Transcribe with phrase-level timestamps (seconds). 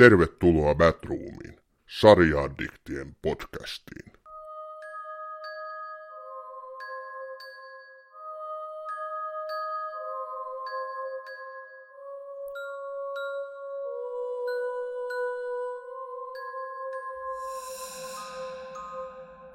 [0.00, 1.60] Tervetuloa Batroomiin,
[2.00, 4.12] sarjaaddiktien podcastiin.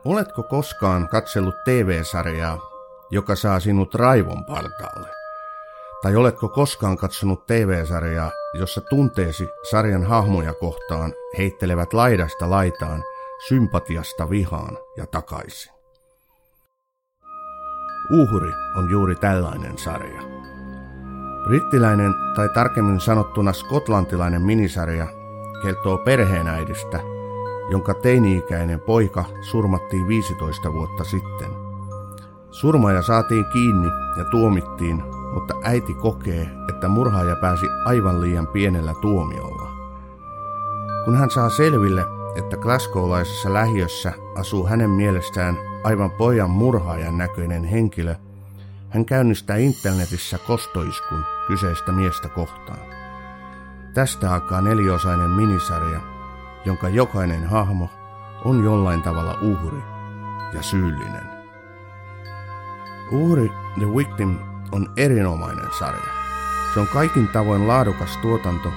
[0.05, 2.59] Oletko koskaan katsellut TV-sarjaa,
[3.11, 5.24] joka saa sinut raivon partaalle?
[6.05, 13.03] Tai oletko koskaan katsonut TV-sarjaa, jossa tunteesi sarjan hahmoja kohtaan heittelevät laidasta laitaan,
[13.47, 15.73] sympatiasta vihaan ja takaisin?
[18.11, 20.21] Uhri on juuri tällainen sarja.
[21.43, 25.07] Brittiläinen tai tarkemmin sanottuna skotlantilainen minisarja
[25.63, 26.99] kertoo perheenäidistä,
[27.71, 31.64] jonka teini-ikäinen poika surmattiin 15 vuotta sitten.
[32.55, 33.87] Surmaaja saatiin kiinni
[34.17, 39.71] ja tuomittiin, mutta äiti kokee, että murhaaja pääsi aivan liian pienellä tuomiolla.
[41.05, 42.05] Kun hän saa selville,
[42.35, 48.15] että Glasgowlaisessa lähiössä asuu hänen mielestään aivan pojan murhaajan näköinen henkilö,
[48.89, 52.79] hän käynnistää internetissä kostoiskun kyseistä miestä kohtaan.
[53.93, 55.99] Tästä alkaa neliosainen minisarja,
[56.65, 57.89] jonka jokainen hahmo
[58.45, 59.81] on jollain tavalla uhri
[60.53, 61.34] ja syyllinen.
[63.11, 64.37] Uhri The Victim
[64.71, 66.13] on erinomainen sarja.
[66.73, 68.69] Se on kaikin tavoin laadukas tuotanto,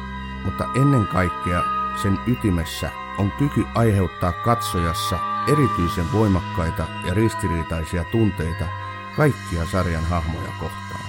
[0.44, 1.62] mutta ennen kaikkea
[2.02, 5.18] sen ytimessä on kyky aiheuttaa katsojassa
[5.52, 8.64] erityisen voimakkaita ja ristiriitaisia tunteita
[9.16, 11.04] kaikkia sarjan hahmoja kohtaan.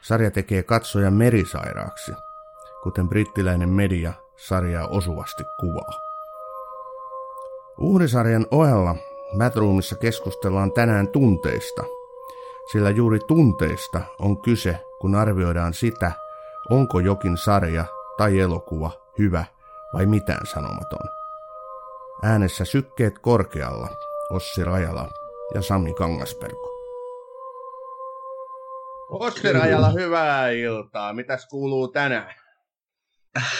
[0.00, 2.12] Sarja tekee katsojan merisairaaksi,
[2.82, 6.00] kuten brittiläinen media sarjaa osuvasti kuvaa.
[7.78, 8.96] Uhrisarjan ohella
[9.38, 11.84] Madroomissa keskustellaan tänään tunteista,
[12.72, 16.12] sillä juuri tunteista on kyse, kun arvioidaan sitä,
[16.70, 17.84] onko jokin sarja
[18.16, 19.44] tai elokuva hyvä
[19.94, 21.08] vai mitään sanomaton.
[22.22, 23.88] Äänessä sykkeet korkealla,
[24.30, 25.08] Ossi Rajala
[25.54, 26.70] ja Sami Kangasperko.
[29.10, 31.12] Ossi Rajala, hyvää iltaa.
[31.12, 32.34] Mitäs kuuluu tänään?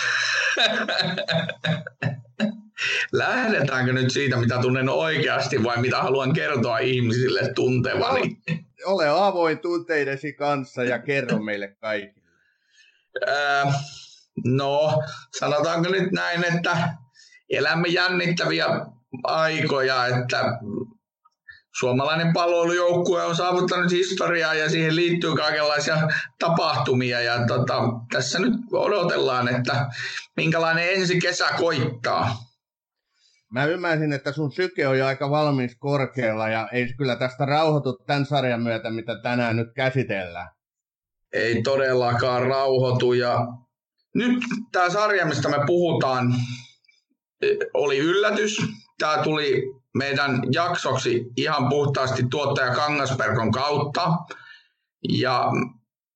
[3.12, 8.38] Lähdetäänkö nyt siitä, mitä tunnen oikeasti vai mitä haluan kertoa ihmisille tuntevani?
[8.84, 12.30] Ole avoin tunteidesi kanssa ja kerro meille kaikille.
[14.44, 15.02] No,
[15.38, 16.88] sanotaanko nyt näin, että
[17.50, 18.66] elämme jännittäviä
[19.24, 20.44] aikoja, että
[21.78, 25.96] suomalainen palvelujoukkue on saavuttanut historiaa ja siihen liittyy kaikenlaisia
[26.38, 27.20] tapahtumia.
[27.20, 27.74] Ja tota,
[28.12, 29.86] tässä nyt odotellaan, että
[30.36, 32.49] minkälainen ensi kesä koittaa.
[33.50, 37.98] Mä ymmärsin, että sun syke on jo aika valmis korkealla ja ei kyllä tästä rauhoitu
[38.06, 40.50] tämän sarjan myötä, mitä tänään nyt käsitellään.
[41.32, 43.46] Ei todellakaan rauhoitu ja
[44.14, 46.34] nyt tämä sarja, mistä me puhutaan,
[47.74, 48.62] oli yllätys.
[48.98, 49.62] Tämä tuli
[49.94, 54.12] meidän jaksoksi ihan puhtaasti tuottaja Kangasperkon kautta.
[55.08, 55.44] Ja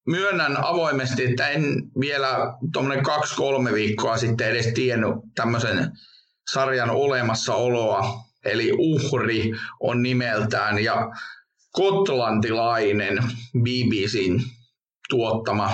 [0.06, 1.64] myönnän avoimesti, että en
[2.00, 5.90] vielä tuommoinen kaksi-kolme viikkoa sitten edes tiennyt tämmöisen
[6.52, 8.24] sarjan olemassaoloa.
[8.44, 11.10] Eli Uhri on nimeltään ja
[11.72, 13.18] kotlantilainen
[13.58, 14.40] BBCn
[15.08, 15.70] tuottama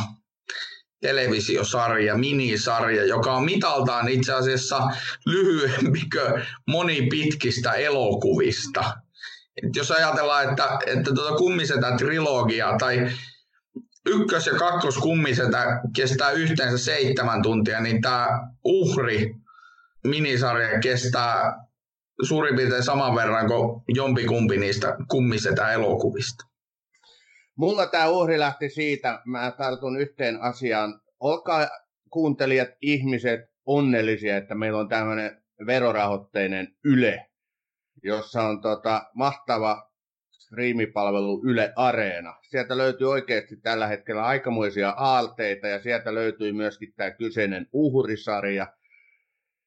[1.01, 4.81] televisiosarja, minisarja, joka on mitaltaan itse asiassa
[5.27, 8.97] lyhyempi kuin moni pitkistä elokuvista.
[9.63, 13.11] Et jos ajatellaan, että, että tuota kummisetä trilogia tai
[14.07, 18.29] ykkös- ja kakkos kummisetä kestää yhteensä seitsemän tuntia, niin tämä
[18.65, 19.35] uhri
[20.05, 21.65] minisarja kestää
[22.23, 26.45] suurin piirtein saman verran kuin jompikumpi niistä kummisetä elokuvista.
[27.57, 31.01] Mulla tämä uhri lähti siitä, mä tartun yhteen asiaan.
[31.21, 31.69] Olkaa
[32.11, 37.27] kuuntelijat ihmiset onnellisia, että meillä on tämmöinen verorahoitteinen Yle,
[38.03, 39.91] jossa on tota, mahtava
[40.31, 42.35] striimipalvelu Yle Areena.
[42.43, 48.67] Sieltä löytyy oikeasti tällä hetkellä aikamoisia aalteita ja sieltä löytyy myöskin tämä kyseinen uhrisarja,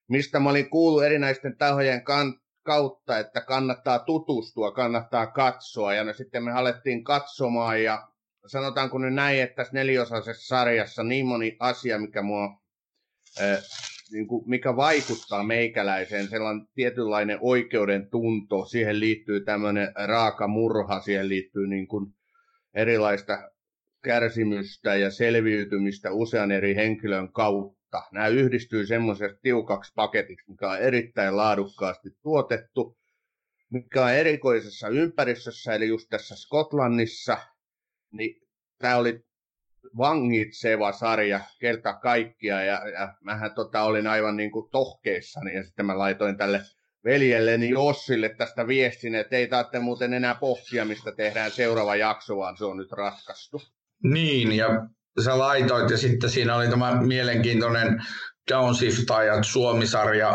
[0.09, 5.93] mistä mä olin kuullut erinäisten tahojen kan- kautta, että kannattaa tutustua, kannattaa katsoa.
[5.93, 8.07] Ja no sitten me alettiin katsomaan ja
[8.47, 12.61] sanotaanko nyt näin, että tässä neliosaisessa sarjassa niin moni asia, mikä mua,
[13.41, 13.57] äh,
[14.11, 21.29] niin kuin, mikä vaikuttaa meikäläiseen, sellainen tietynlainen oikeuden tunto, siihen liittyy tämmöinen raaka murha, siihen
[21.29, 22.13] liittyy niin kuin
[22.73, 23.49] erilaista
[24.03, 30.79] kärsimystä ja selviytymistä usean eri henkilön kautta mutta nämä yhdistyy semmoisesta tiukaksi paketiksi, mikä on
[30.79, 32.97] erittäin laadukkaasti tuotettu,
[33.69, 37.37] mikä on erikoisessa ympäristössä, eli just tässä Skotlannissa,
[38.11, 38.41] niin
[38.77, 39.25] tämä oli
[39.97, 45.85] vangitseva sarja kerta kaikkia ja, ja mähän tota olin aivan niin kuin tohkeissani ja sitten
[45.85, 46.61] mä laitoin tälle
[47.05, 52.57] veljelleni Jossille tästä viestin, että ei tarvitse muuten enää pohtia, mistä tehdään seuraava jakso, vaan
[52.57, 53.61] se on nyt ratkaistu.
[54.03, 54.87] Niin, ja
[55.23, 58.03] sä laitoit ja sitten siinä oli tämä mielenkiintoinen
[58.51, 60.33] Downshiftajat, Suomisarja,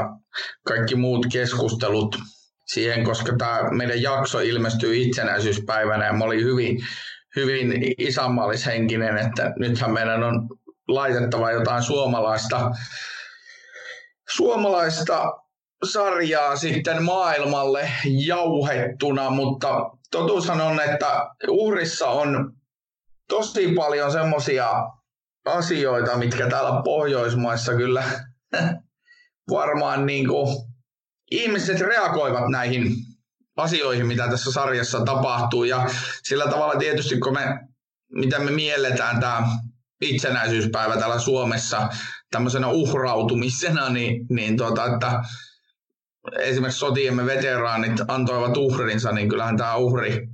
[0.67, 2.17] kaikki muut keskustelut
[2.67, 6.79] siihen, koska tämä meidän jakso ilmestyy itsenäisyyspäivänä ja mä olin hyvin,
[7.37, 10.49] hyvin isänmaallishenkinen, että nythän meidän on
[10.89, 12.71] laitettava jotain suomalaista,
[14.29, 15.33] suomalaista
[15.85, 17.91] sarjaa sitten maailmalle
[18.27, 22.58] jauhettuna, mutta totuushan on, että uhrissa on
[23.29, 24.69] tosi paljon semmoisia
[25.45, 28.05] asioita, mitkä täällä Pohjoismaissa kyllä
[29.51, 30.57] varmaan niin kuin,
[31.31, 32.95] ihmiset reagoivat näihin
[33.57, 35.65] asioihin, mitä tässä sarjassa tapahtuu.
[35.65, 35.91] Ja
[36.23, 37.61] sillä tavalla tietysti, kun me,
[38.13, 39.49] mitä me mielletään tämä
[40.01, 41.89] itsenäisyyspäivä täällä Suomessa
[42.31, 45.23] tämmöisenä uhrautumisena, niin, niin tuota, että
[46.39, 50.29] esimerkiksi sotiemme veteraanit antoivat uhrinsa, niin kyllähän tämä uhri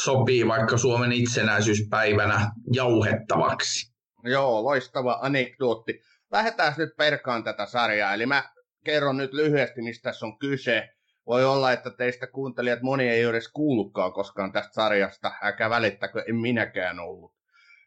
[0.00, 3.94] sopii vaikka Suomen itsenäisyyspäivänä jauhettavaksi.
[4.24, 6.00] Joo, loistava anekdootti.
[6.32, 8.14] Lähdetään nyt perkaan tätä sarjaa.
[8.14, 8.44] Eli mä
[8.84, 10.88] kerron nyt lyhyesti, mistä tässä on kyse.
[11.26, 16.36] Voi olla, että teistä kuuntelijat moni ei edes kuullutkaan koskaan tästä sarjasta, äkä välittäkö, en
[16.36, 17.34] minäkään ollut.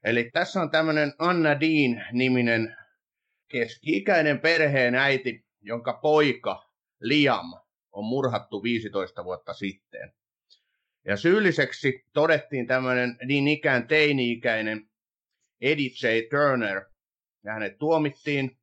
[0.03, 2.77] Eli tässä on tämmöinen Anna Dean-niminen
[3.47, 6.63] keski-ikäinen perheen äiti, jonka poika
[7.01, 7.53] Liam
[7.91, 10.13] on murhattu 15 vuotta sitten.
[11.07, 14.89] Ja syylliseksi todettiin tämmöinen niin ikään teini-ikäinen
[15.61, 16.27] Eddie J.
[16.29, 16.85] Turner.
[17.43, 18.57] Ja hänet tuomittiin,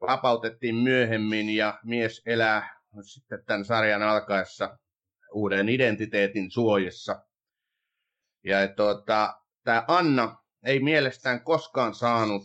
[0.00, 4.78] vapautettiin myöhemmin ja mies elää sitten tämän sarjan alkaessa
[5.32, 7.24] uuden identiteetin suojassa.
[8.44, 12.44] Ja tuota, tämä Anna ei mielestään koskaan saanut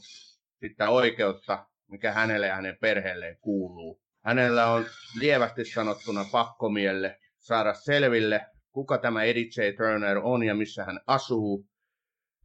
[0.59, 4.01] sitä oikeutta, mikä hänelle ja hänen perheelleen kuuluu.
[4.25, 4.85] Hänellä on
[5.19, 9.75] lievästi sanottuna pakkomielle saada selville, kuka tämä Eddie J.
[9.77, 11.67] Turner on ja missä hän asuu.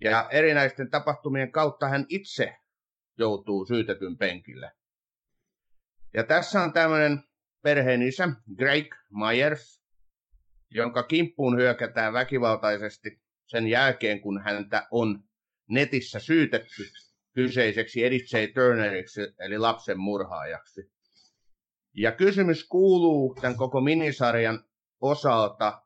[0.00, 2.56] Ja erinäisten tapahtumien kautta hän itse
[3.18, 4.72] joutuu syytetyn penkille.
[6.14, 7.22] Ja tässä on tämmöinen
[7.62, 9.84] perheen isä, Greg Myers,
[10.70, 15.24] jonka kimppuun hyökätään väkivaltaisesti sen jälkeen, kun häntä on
[15.68, 16.82] netissä syytetty
[17.34, 18.38] kyseiseksi Edith J.
[18.54, 20.92] Turneriksi, eli lapsen murhaajaksi.
[21.92, 24.64] Ja kysymys kuuluu tämän koko minisarjan
[25.00, 25.83] osalta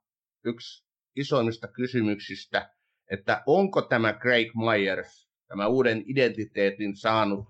[0.48, 0.84] yksi
[1.16, 2.70] isoimmista kysymyksistä,
[3.10, 7.48] että onko tämä Craig Myers, tämä uuden identiteetin saanut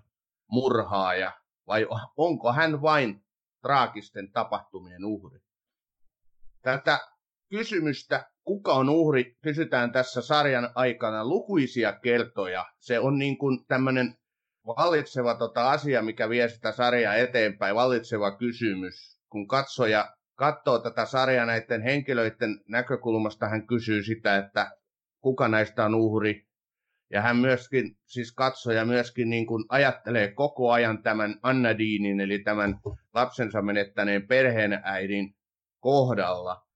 [0.51, 1.31] murhaaja,
[1.67, 1.87] vai
[2.17, 3.23] onko hän vain
[3.61, 5.39] traagisten tapahtumien uhri?
[6.61, 6.99] Tätä
[7.49, 12.65] kysymystä, kuka on uhri, kysytään tässä sarjan aikana lukuisia kertoja.
[12.79, 14.15] Se on niin kuin tämmöinen
[14.65, 19.19] vallitseva tota asia, mikä vie sitä sarjaa eteenpäin, vallitseva kysymys.
[19.29, 24.71] Kun katsoja katsoo tätä sarjaa näiden henkilöiden näkökulmasta, hän kysyy sitä, että
[25.21, 26.47] kuka näistä on uhri.
[27.11, 32.39] Ja hän myöskin, siis katsoja myöskin niin kuin ajattelee koko ajan tämän Anna Deanin, eli
[32.39, 32.79] tämän
[33.13, 35.35] lapsensa menettäneen perheenäidin
[35.79, 36.67] kohdalla,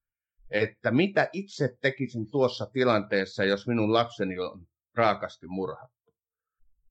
[0.50, 6.14] että mitä itse tekisin tuossa tilanteessa, jos minun lapseni on raakasti murhattu.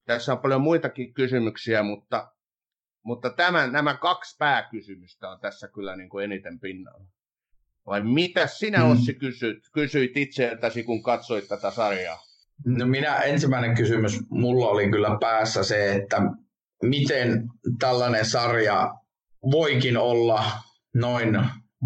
[0.05, 2.32] Tässä on paljon muitakin kysymyksiä, mutta,
[3.03, 7.05] mutta tämän, nämä kaksi pääkysymystä on tässä kyllä niin kuin eniten pinnalla.
[7.85, 8.91] Vai mitä sinä hmm.
[8.91, 12.19] Ossi kysyit, kysyit itseltäsi, kun katsoit tätä sarjaa?
[12.65, 16.21] No minä ensimmäinen kysymys mulla oli kyllä päässä se, että
[16.83, 17.49] miten
[17.79, 18.93] tällainen sarja
[19.51, 20.43] voikin olla
[20.93, 21.39] noin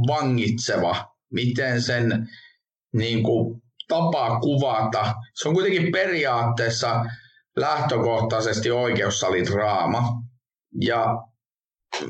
[0.08, 2.28] vangitseva, miten sen
[2.94, 5.14] niin kuin, tapa kuvata.
[5.34, 7.06] Se on kuitenkin periaatteessa
[7.56, 10.24] lähtökohtaisesti oikeussalidraama.
[10.82, 11.06] Ja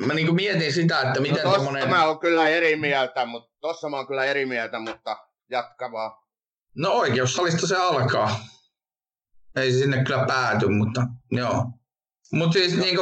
[0.05, 1.89] mä niin mietin sitä, että miten no tommonen...
[1.89, 5.17] mä oon kyllä eri mieltä, mutta tossa mä oon kyllä eri mieltä, mutta
[5.50, 6.12] jatka vaan.
[6.75, 8.39] No oikeussalista se alkaa.
[9.55, 11.65] Ei se sinne kyllä pääty, mutta joo.
[12.31, 12.83] Mutta siis no.
[12.83, 12.97] niin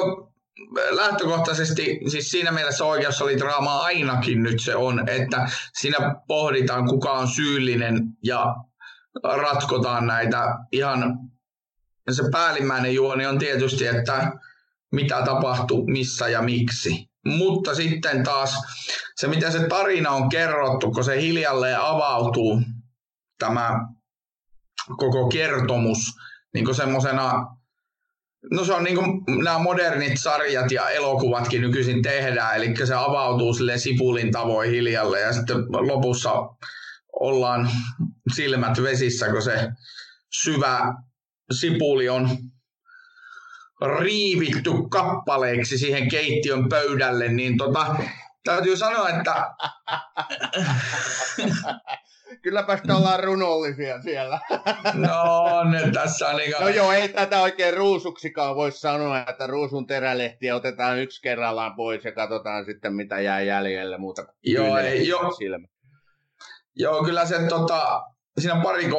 [0.89, 8.03] lähtökohtaisesti, siis siinä mielessä oikeussalidraama ainakin nyt se on, että siinä pohditaan kuka on syyllinen
[8.23, 8.55] ja
[9.23, 11.19] ratkotaan näitä ihan,
[12.11, 14.31] se päällimmäinen juoni on tietysti, että
[14.95, 17.09] mitä tapahtuu, missä ja miksi.
[17.25, 18.55] Mutta sitten taas
[19.15, 22.61] se, miten se tarina on kerrottu, kun se hiljalleen avautuu,
[23.39, 23.87] tämä
[24.97, 25.97] koko kertomus,
[26.53, 27.45] niin kuin semmoisena,
[28.51, 33.53] no se on niin kuin nämä modernit sarjat ja elokuvatkin nykyisin tehdään, eli se avautuu
[33.53, 36.33] sille sipulin tavoin hiljalle ja sitten lopussa
[37.19, 37.69] ollaan
[38.35, 39.71] silmät vesissä, kun se
[40.41, 40.93] syvä
[41.51, 42.29] sipuli on
[43.99, 47.95] riivitty kappaleiksi siihen keittiön pöydälle, niin tota,
[48.43, 49.55] täytyy sanoa, että...
[52.41, 54.39] Kylläpä sitä ollaan runollisia siellä.
[55.07, 59.87] No, ne tässä on niin No joo, ei tätä oikein ruusuksikaan voi sanoa, että ruusun
[59.87, 65.07] terälehtiä otetaan yksi kerrallaan pois ja katsotaan sitten mitä jää jäljelle muuta kuin Joo, ei,
[65.07, 65.67] jo, silmä.
[66.75, 68.03] Joo, kyllä se tota,
[68.39, 68.89] siinä pari,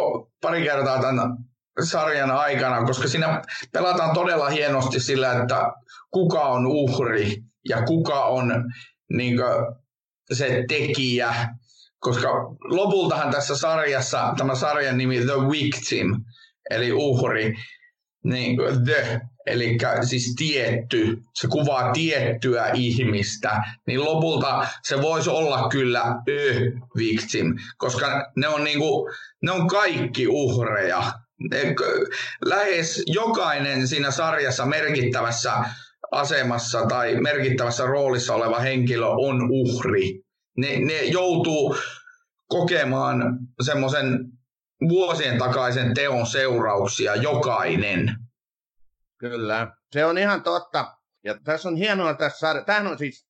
[0.40, 1.36] pari kertaa tämän
[1.84, 3.42] sarjan aikana, koska siinä
[3.72, 5.72] pelataan todella hienosti sillä, että
[6.10, 7.36] kuka on uhri
[7.68, 8.72] ja kuka on
[9.08, 9.76] niin kuin,
[10.32, 11.48] se tekijä.
[11.98, 12.28] Koska
[12.64, 16.24] lopultahan tässä sarjassa, tämä sarjan nimi The Victim,
[16.70, 17.54] eli uhri,
[18.24, 26.02] niin the, eli siis tietty, se kuvaa tiettyä ihmistä, niin lopulta se voisi olla kyllä
[26.02, 26.22] a
[26.96, 29.10] victim, koska ne on, niinku,
[29.42, 31.12] ne on kaikki uhreja.
[32.44, 35.52] Lähes jokainen siinä sarjassa merkittävässä
[36.12, 40.20] asemassa tai merkittävässä roolissa oleva henkilö on uhri.
[40.56, 41.76] Ne, ne joutuu
[42.48, 44.18] kokemaan semmoisen
[44.88, 48.16] vuosien takaisen teon seurauksia jokainen.
[49.18, 50.96] Kyllä, se on ihan totta.
[51.24, 52.64] Ja tässä on hienoa tässä sarja.
[52.64, 53.26] Tämähän on siis,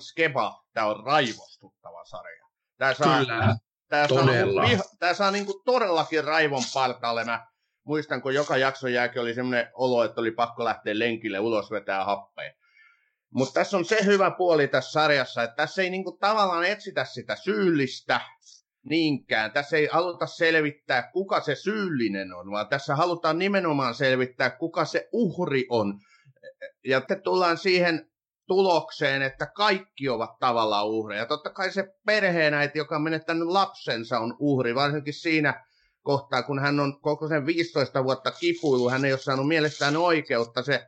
[0.00, 2.44] Skeba, tämä on raivostuttava sarja.
[2.78, 3.56] Tämä saa, Kyllä,
[3.94, 4.62] tämä todella.
[4.62, 7.24] Saa, niinku, tämä saa niinku todellakin raivon partaalle.
[7.24, 7.46] Mä
[7.84, 12.04] muistan, kun joka jakson jälkeen oli semmoinen olo, että oli pakko lähteä lenkille ulos vetää
[12.04, 12.52] happea.
[13.30, 17.36] Mutta tässä on se hyvä puoli tässä sarjassa, että tässä ei niinku tavallaan etsitä sitä
[17.36, 18.20] syyllistä,
[18.84, 19.52] niinkään.
[19.52, 25.08] Tässä ei haluta selvittää, kuka se syyllinen on, vaan tässä halutaan nimenomaan selvittää, kuka se
[25.12, 26.00] uhri on.
[26.84, 28.10] Ja te tullaan siihen
[28.46, 31.26] tulokseen, että kaikki ovat tavallaan uhreja.
[31.26, 35.64] Totta kai se perheenäiti, joka on menettänyt lapsensa, on uhri, varsinkin siinä
[36.02, 40.62] kohtaa, kun hän on koko sen 15 vuotta kipuillut, hän ei ole saanut mielestään oikeutta.
[40.62, 40.86] Se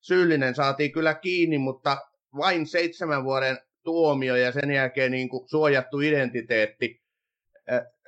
[0.00, 1.98] syyllinen saatiin kyllä kiinni, mutta
[2.36, 7.02] vain seitsemän vuoden tuomio ja sen jälkeen niin kuin suojattu identiteetti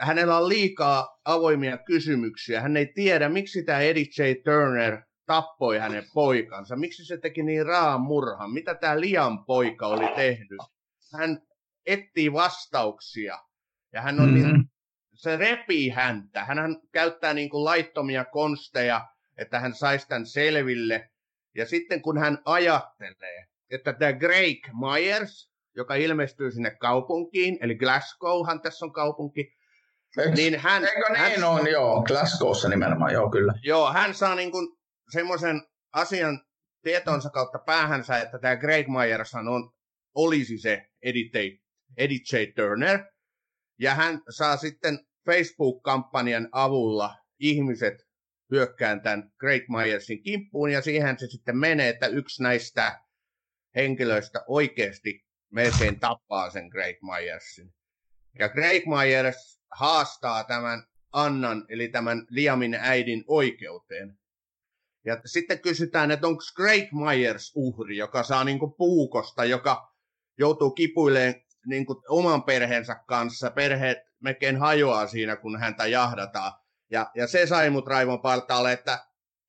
[0.00, 2.60] hänellä on liikaa avoimia kysymyksiä.
[2.60, 4.22] Hän ei tiedä, miksi tämä Eddie J.
[4.44, 6.76] Turner tappoi hänen poikansa.
[6.76, 8.50] Miksi se teki niin raan murhan?
[8.50, 10.60] Mitä tämä Lian poika oli tehnyt?
[11.12, 11.42] Hän
[11.86, 13.38] etsii vastauksia.
[13.92, 14.52] Ja hän on mm-hmm.
[14.52, 14.64] niin,
[15.14, 16.44] se repii häntä.
[16.44, 19.06] Hän käyttää niin kuin laittomia konsteja,
[19.38, 21.10] että hän saisi tämän selville.
[21.54, 28.60] Ja sitten kun hän ajattelee, että tämä Greg Myers, joka ilmestyy sinne kaupunkiin, eli Glasgowhan
[28.60, 29.52] tässä on kaupunki,
[30.18, 30.84] Eikö, niin hän...
[30.84, 33.54] Eikö hän, niin on, joo, Glasgowssa nimenomaan, joo kyllä.
[33.62, 34.79] Joo, hän saa niin kuin
[35.10, 35.62] semmoisen
[35.92, 36.44] asian
[36.82, 39.72] tietonsa kautta päähänsä, että tämä Greg Myers on,
[40.14, 41.58] olisi se Eddie,
[41.96, 42.36] Eddie J.
[42.56, 43.04] Turner,
[43.78, 47.94] ja hän saa sitten Facebook-kampanjan avulla ihmiset
[48.50, 53.00] hyökkään tämän Greg Myersin kimppuun, ja siihen se sitten menee, että yksi näistä
[53.76, 57.74] henkilöistä oikeasti melkein tappaa sen Greg Myersin.
[58.38, 64.18] Ja Greg Myers haastaa tämän Annan, eli tämän Liamin äidin oikeuteen.
[65.04, 69.92] Ja sitten kysytään, että onko Greg Myers uhri, joka saa niinku puukosta, joka
[70.38, 71.34] joutuu kipuileen
[71.66, 73.50] niinku oman perheensä kanssa.
[73.50, 76.52] Perheet melkein hajoaa siinä, kun häntä jahdataan.
[76.90, 79.06] Ja, ja se sai mut raivon partaalle, että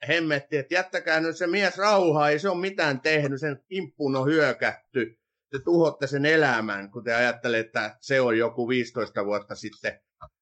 [0.07, 4.25] hemmetti, että jättäkää nyt se mies rauhaa, ei se ole mitään tehnyt, sen kimppuun on
[4.25, 5.19] hyökätty.
[5.51, 9.99] Te tuhotte sen elämän, kun te ajattelette, että se on joku 15 vuotta sitten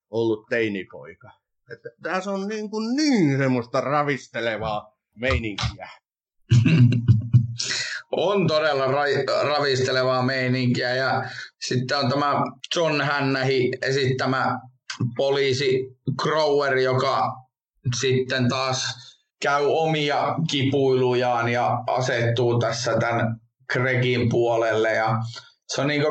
[0.09, 1.31] ollut teinipoika.
[1.71, 5.89] Että tässä on niin, kuin niin semmoista ravistelevaa meininkiä.
[8.11, 11.23] on todella ra- ravistelevaa meininkiä ja
[11.61, 12.33] sitten on tämä
[12.75, 14.59] John Hannähi esittämä
[15.15, 17.35] poliisi Grower, joka
[17.99, 19.09] sitten taas
[19.41, 23.39] käy omia kipuilujaan ja asettuu tässä tämän
[23.73, 25.17] Gregin puolelle ja
[25.67, 26.03] se on niin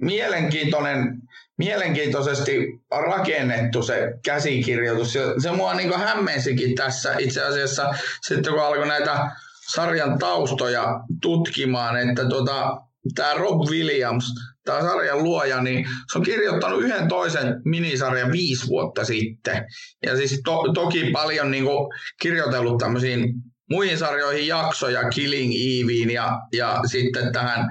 [0.00, 1.22] mielenkiintoinen,
[1.58, 5.14] mielenkiintoisesti rakennettu se käsikirjoitus.
[5.14, 9.30] Ja se mua niin hämmensikin tässä itse asiassa sitten kun alkoi näitä
[9.70, 12.80] sarjan taustoja tutkimaan, että tuota,
[13.14, 14.24] tämä Rob Williams,
[14.64, 19.64] tämä sarjan luoja, niin se on kirjoittanut yhden toisen minisarjan viisi vuotta sitten.
[20.06, 21.88] Ja siis to, toki paljon niin kuin,
[22.20, 23.34] kirjoitellut tämmöisiin
[23.70, 27.68] muihin sarjoihin jaksoja, Killing Eveen ja, ja sitten tähän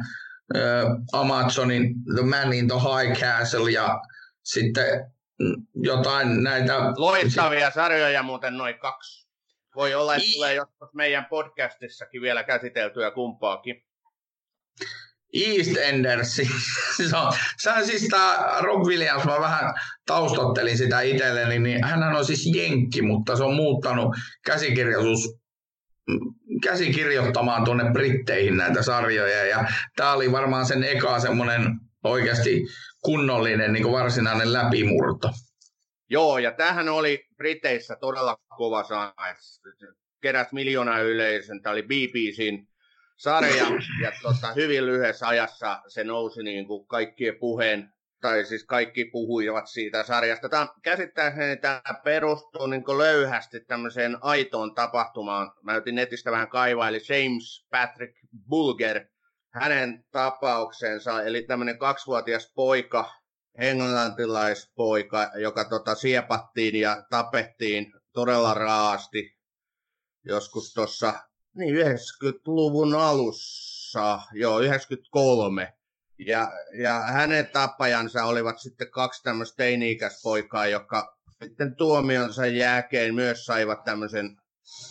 [1.13, 3.99] Amazonin The Man in the High Castle ja
[4.53, 5.11] sitten
[5.75, 6.73] jotain näitä...
[6.97, 9.29] Loistavia sarjoja muuten noin kaksi.
[9.75, 10.33] Voi olla, että I...
[10.33, 13.83] tulee joskus meidän podcastissakin vielä käsiteltyä kumpaakin.
[15.33, 16.35] EastEnders.
[16.35, 19.73] se on, se on siis tämä Rob Williams, mä vähän
[20.05, 24.15] taustottelin sitä itselleni, niin hän on siis jenkki, mutta se on muuttanut
[24.45, 25.39] käsikirjoitus
[26.63, 29.45] käsikirjoittamaan tuonne Britteihin näitä sarjoja.
[29.45, 31.61] Ja tämä oli varmaan sen eka semmoinen
[32.03, 32.65] oikeasti
[33.01, 35.29] kunnollinen niin varsinainen läpimurto.
[36.09, 39.13] Joo, ja tähän oli Briteissä todella kova sana.
[40.21, 41.61] Keräs miljoona yleisön.
[41.61, 42.67] Tämä oli BBCin
[43.17, 43.65] sarja,
[44.01, 49.67] ja tota, hyvin lyhyessä ajassa se nousi niin kuin kaikkien puheen, tai siis kaikki puhuivat
[49.67, 50.49] siitä sarjasta.
[50.49, 55.51] Tämä käsittääkseni tämä perustuu niin kuin löyhästi tämmöiseen aitoon tapahtumaan.
[55.63, 58.17] Mä yritin netistä vähän kaivaa, eli James Patrick
[58.49, 59.05] Bulger,
[59.49, 63.11] hänen tapauksensa, eli tämmöinen kaksivuotias poika,
[63.55, 69.39] englantilaispoika, joka tota, siepattiin ja tapettiin todella raasti
[70.25, 71.13] joskus tuossa
[71.53, 75.73] niin 90-luvun alussa, joo 93.
[76.17, 76.51] Ja,
[76.83, 84.37] ja hänen tapajansa olivat sitten kaksi tämmöistä teini-ikäispoikaa, jotka sitten tuomionsa jälkeen myös saivat tämmöisen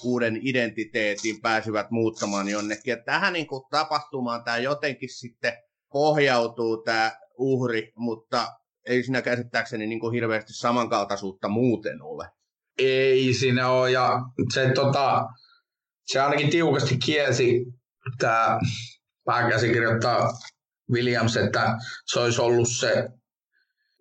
[0.04, 2.90] uuden identiteetin, pääsivät muuttamaan jonnekin.
[2.90, 5.52] Ja tähän niin kuin tapahtumaan tämä jotenkin sitten
[5.92, 8.49] pohjautuu tämä uhri, mutta
[8.87, 12.28] ei siinä käsittääkseni niin kuin hirveästi samankaltaisuutta muuten ole.
[12.78, 14.20] Ei siinä ole, ja
[14.54, 15.26] se, tota,
[16.06, 17.64] se ainakin tiukasti kielsi
[18.18, 18.58] tämä
[19.25, 20.28] pääkäsikirjoittaa
[20.92, 21.76] Williams, että
[22.12, 23.08] se olisi ollut se,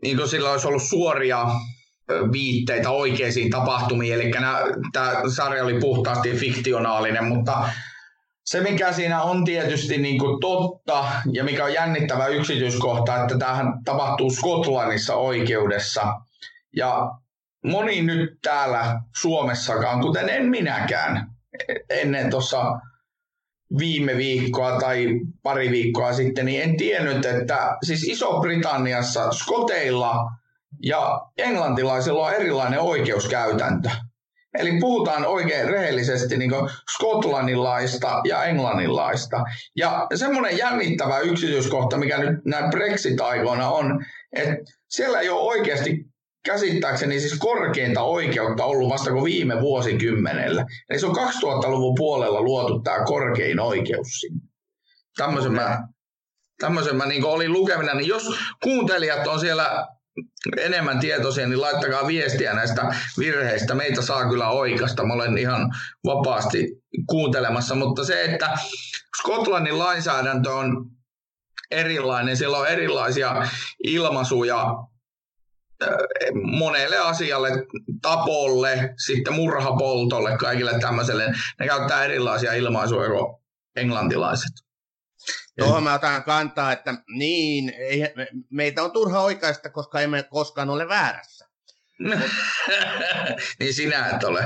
[0.01, 1.46] niin kuin sillä olisi ollut suoria
[2.31, 4.31] viitteitä oikeisiin tapahtumiin, eli
[4.93, 7.69] tämä sarja oli puhtaasti fiktionaalinen, mutta
[8.45, 13.67] se, mikä siinä on tietysti niin kuin totta ja mikä on jännittävä yksityiskohta, että tämähän
[13.85, 16.13] tapahtuu Skotlannissa oikeudessa.
[16.75, 17.11] Ja
[17.65, 21.31] moni nyt täällä Suomessakaan, kuten en minäkään,
[21.89, 22.63] ennen tuossa
[23.77, 25.07] viime viikkoa tai
[25.43, 30.31] pari viikkoa sitten, niin en tiennyt, että siis Iso-Britanniassa skoteilla
[30.83, 33.89] ja englantilaisilla on erilainen oikeuskäytäntö.
[34.59, 36.51] Eli puhutaan oikein rehellisesti niin
[36.95, 39.43] skotlannilaista ja englannilaista.
[39.75, 44.56] Ja semmoinen jännittävä yksityiskohta, mikä nyt näin Brexit-aikoina on, että
[44.89, 46.06] siellä ei ole oikeasti
[46.45, 50.65] käsittääkseni siis korkeinta oikeutta ollut vasta kuin viime vuosikymmenellä.
[50.89, 54.39] Eli se on 2000-luvun puolella luotu tämä korkein oikeus sinne.
[55.17, 55.88] Tämmöisen mä,
[56.60, 59.88] tämmöisen mä niin olin lukemina, niin jos kuuntelijat on siellä
[60.58, 63.75] enemmän tietoisia, niin laittakaa viestiä näistä virheistä.
[63.75, 65.06] Meitä saa kyllä oikeasta.
[65.06, 65.75] Mä olen ihan
[66.06, 66.67] vapaasti
[67.08, 68.58] kuuntelemassa, mutta se, että
[69.19, 70.86] Skotlannin lainsäädäntö on
[71.71, 73.47] erilainen, siellä on erilaisia
[73.84, 74.65] ilmaisuja
[76.60, 77.49] monelle asialle,
[78.01, 81.34] tapolle, sitten murhapoltolle, kaikille tämmöiselle.
[81.60, 83.36] Ne käyttää erilaisia ilmaisuja kuin
[83.75, 84.66] englantilaiset.
[85.59, 88.01] Tuohon mä otan kantaa, että niin, ei,
[88.49, 91.47] meitä on turha oikeasta, koska emme koskaan ole väärässä.
[93.59, 94.43] niin sinä et ole.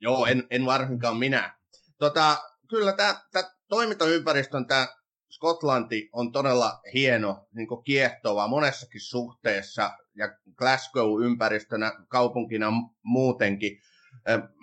[0.00, 1.58] Joo, en, en varsinkaan minä.
[1.98, 2.36] Tota,
[2.68, 3.20] kyllä tämä
[3.68, 4.88] toimintaympäristön tämä
[5.30, 13.80] Skotlanti on todella hieno, niin kiehtova monessakin suhteessa ja Glasgow-ympäristönä kaupunkina muutenkin.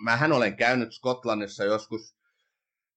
[0.04, 2.15] Mähän olen käynyt Skotlannissa joskus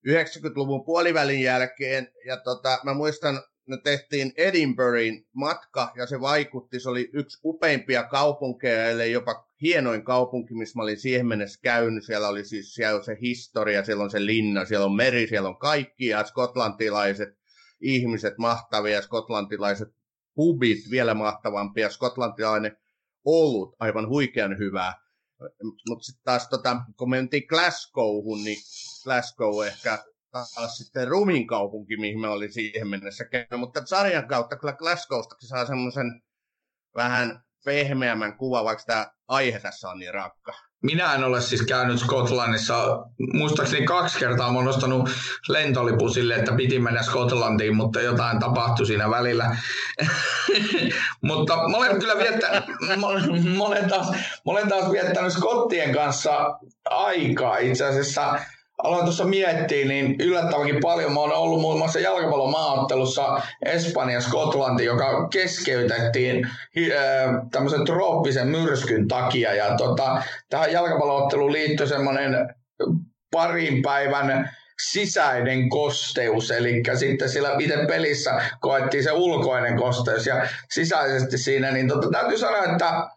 [0.08, 6.90] 90-luvun puolivälin jälkeen, ja tota, mä muistan, me tehtiin Edinburghin matka, ja se vaikutti, se
[6.90, 12.06] oli yksi upeimpia kaupunkeja, eli jopa hienoin kaupunki, missä mä olin siihen mennessä käynyt.
[12.06, 15.50] Siellä oli siis siellä on se historia, siellä on se linna, siellä on meri, siellä
[15.50, 17.30] on kaikki, ja skotlantilaiset
[17.82, 19.90] ihmiset mahtavia, skotlantilaiset
[20.36, 22.78] pubit vielä mahtavampia, skotlantilainen
[23.26, 25.09] ollut aivan huikean hyvää.
[25.89, 28.58] Mutta sitten taas, tota, kun mentiin Glasgowhun, niin
[29.04, 33.60] Glasgow ehkä taas sitten rumin kaupunki, mihin me olin siihen mennessä käynyt.
[33.60, 36.21] Mutta sarjan kautta kyllä Glasgowstakin saa semmoisen
[36.95, 40.69] vähän pehmeämmän kuva, vaikka tämä aihe tässä on niin rakka.
[40.82, 43.06] Minä en ole siis käynyt Skotlannissa.
[43.34, 45.10] Muistaakseni kaksi kertaa olen nostanut
[45.50, 49.58] lentolipusille, että piti mennä Skotlantiin, mutta jotain tapahtui siinä välillä.
[51.28, 52.63] mutta mä olen kyllä viettänyt,
[53.58, 58.39] mä olen, taas, mä olen taas viettänyt Skottien kanssa aikaa itse asiassa
[58.84, 61.13] aloin tuossa miettiä, niin yllättävänkin paljon.
[61.13, 66.48] Mä oon ollut muun muassa jalkapallomaaottelussa Espanja-Skotlanti, joka keskeytettiin
[67.52, 69.54] tämmöisen trooppisen myrskyn takia.
[69.54, 72.56] Ja tota, tähän jalkapallootteluun liittyi semmoinen
[73.32, 74.52] parin päivän
[74.92, 81.88] sisäinen kosteus, eli sitten sillä itse pelissä koettiin se ulkoinen kosteus ja sisäisesti siinä, niin
[81.88, 83.10] tota, täytyy sanoa, että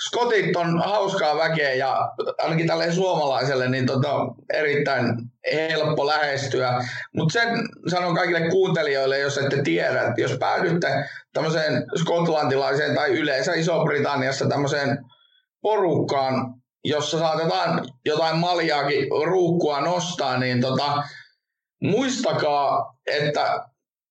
[0.00, 4.08] Skotit on hauskaa väkeä ja ainakin tälle suomalaiselle niin tota,
[4.52, 5.04] erittäin
[5.52, 6.84] helppo lähestyä.
[7.16, 7.48] Mutta sen
[7.88, 10.88] sanon kaikille kuuntelijoille, jos ette tiedä, että jos päädytte
[11.32, 14.98] tämmöiseen skotlantilaiseen tai yleensä Iso-Britanniassa tämmöiseen
[15.62, 16.54] porukkaan,
[16.84, 21.02] jossa saatetaan jotain maljaakin ruukkua nostaa, niin tota,
[21.82, 23.60] muistakaa, että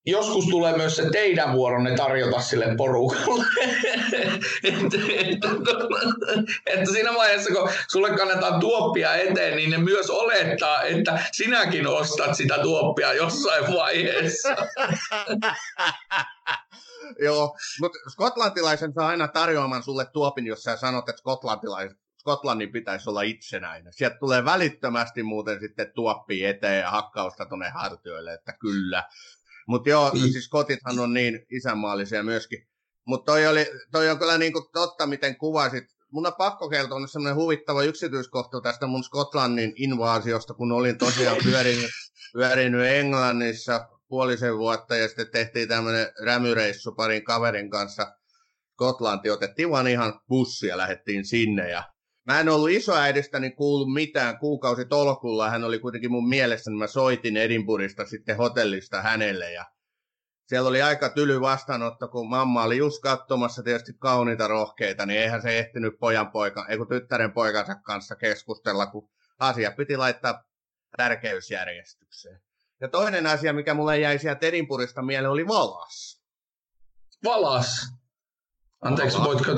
[0.05, 3.45] joskus tulee myös se teidän vuoronne tarjota sille porukalle.
[4.63, 5.47] että, että,
[6.65, 12.35] että siinä vaiheessa, kun sulle kannetaan tuoppia eteen, niin ne myös olettaa, että sinäkin ostat
[12.35, 14.49] sitä tuoppia jossain vaiheessa.
[17.19, 23.09] Joo, mutta skotlantilaisen saa aina tarjoamaan sulle tuopin, jos sä sanot, että skotlantilaiset Skotlannin pitäisi
[23.09, 23.93] olla itsenäinen.
[23.93, 29.03] Sieltä tulee välittömästi muuten sitten tuoppi eteen ja hakkausta tuonne hartioille, että kyllä.
[29.65, 30.19] Mutta joo, mm.
[30.19, 32.67] siis kotithan on niin isänmaallisia myöskin.
[33.05, 35.83] Mutta toi, oli, toi on kyllä niinku totta, miten kuvasit.
[36.11, 41.89] Mun on pakko kertoa semmoinen huvittava yksityiskohta tästä mun Skotlannin invaasiosta, kun olin tosiaan pyörinyt,
[42.33, 48.15] pyörinyt Englannissa puolisen vuotta ja sitten tehtiin tämmöinen rämyreissu parin kaverin kanssa
[48.73, 49.29] Skotlanti.
[49.29, 51.94] Otettiin vaan ihan bussia ja lähdettiin sinne ja
[52.25, 55.49] Mä en ollut isoäidistäni kuullut mitään kuukausi tolkulla.
[55.49, 59.65] Hän oli kuitenkin mun mielessä, niin mä soitin Edinburghista sitten hotellista hänelle ja
[60.47, 65.41] siellä oli aika tyly vastaanotto, kun mamma oli just katsomassa tietysti kauniita rohkeita, niin eihän
[65.41, 69.09] se ehtinyt pojan poika, ei kun tyttären poikansa kanssa keskustella, kun
[69.39, 70.43] asia piti laittaa
[70.97, 72.41] tärkeysjärjestykseen.
[72.81, 76.21] Ja toinen asia, mikä mulle jäi sieltä Edinburghista mieleen, oli valas.
[77.23, 77.87] Valas?
[78.81, 79.27] Anteeksi, valas.
[79.27, 79.51] voitko,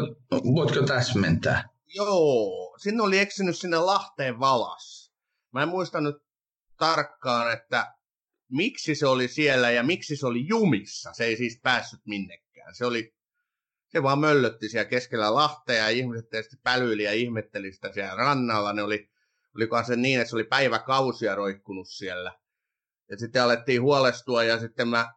[0.56, 1.77] voitko täsmentää?
[1.96, 5.14] Joo, sinne oli eksynyt sinne Lahteen valas.
[5.54, 6.16] Mä en muista nyt
[6.78, 7.94] tarkkaan, että
[8.52, 11.14] miksi se oli siellä ja miksi se oli jumissa.
[11.14, 12.76] Se ei siis päässyt minnekään.
[12.76, 13.14] Se oli
[13.88, 18.74] se vaan möllötti siellä keskellä Lahtea ja ihmiset tietysti pälyili ja ihmetteli sitä siellä rannalla.
[18.74, 19.10] Ne oli,
[19.56, 22.40] olikohan se niin, että se oli päiväkausia roikkunut siellä.
[23.10, 25.14] Ja sitten alettiin huolestua ja sitten mä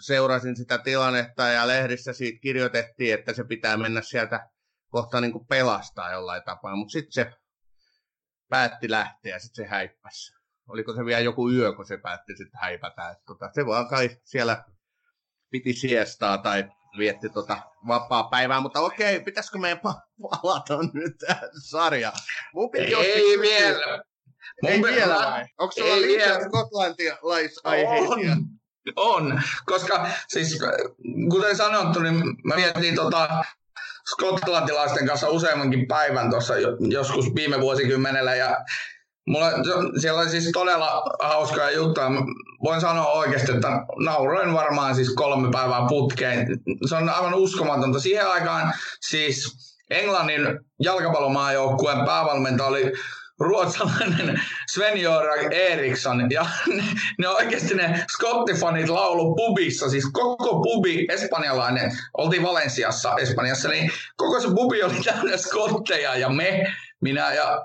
[0.00, 4.48] seurasin sitä tilannetta ja lehdissä siitä kirjoitettiin, että se pitää mennä sieltä
[4.88, 7.32] kohta niin kuin pelastaa jollain tapaa, mutta sitten se
[8.48, 10.32] päätti lähteä ja sitten se häippäsi.
[10.68, 13.10] Oliko se vielä joku yö, kun se päätti sitten häipätä.
[13.10, 14.64] Että tota, se vaan kai siellä
[15.50, 16.68] piti siestaa tai
[16.98, 22.18] vietti tota vapaa päivää, mutta okei, pitäisikö meidän palata nyt tähän sarjaan?
[22.54, 24.02] Mun ei ei vielä.
[24.62, 25.46] Mun ei vielä vai?
[25.58, 28.32] Onko sulla liikaa skotlantilaisaiheisia?
[28.96, 30.58] On, on, koska siis
[31.30, 33.44] kuten sanottu, niin mä mietin tota
[34.12, 36.54] skotlantilaisten kanssa useammankin päivän tuossa
[36.90, 38.56] joskus viime vuosikymmenellä ja
[39.28, 39.50] Mulla,
[40.00, 42.06] siellä oli siis todella hauskaa juttuja.
[42.64, 43.68] Voin sanoa oikeasti, että
[44.04, 46.46] nauroin varmaan siis kolme päivää putkeen.
[46.88, 48.00] Se on aivan uskomatonta.
[48.00, 49.56] Siihen aikaan siis
[49.90, 52.92] Englannin jalkapallomaajoukkueen päävalmentaja oli
[53.38, 56.30] ruotsalainen Sven-Göran Eriksson.
[56.30, 56.84] Ja ne,
[57.18, 64.40] ne oikeasti ne skottifanit laulu pubissa, siis koko pubi espanjalainen, oltiin Valensiassa Espanjassa, niin koko
[64.40, 67.64] se pubi oli täynnä skotteja ja me, minä ja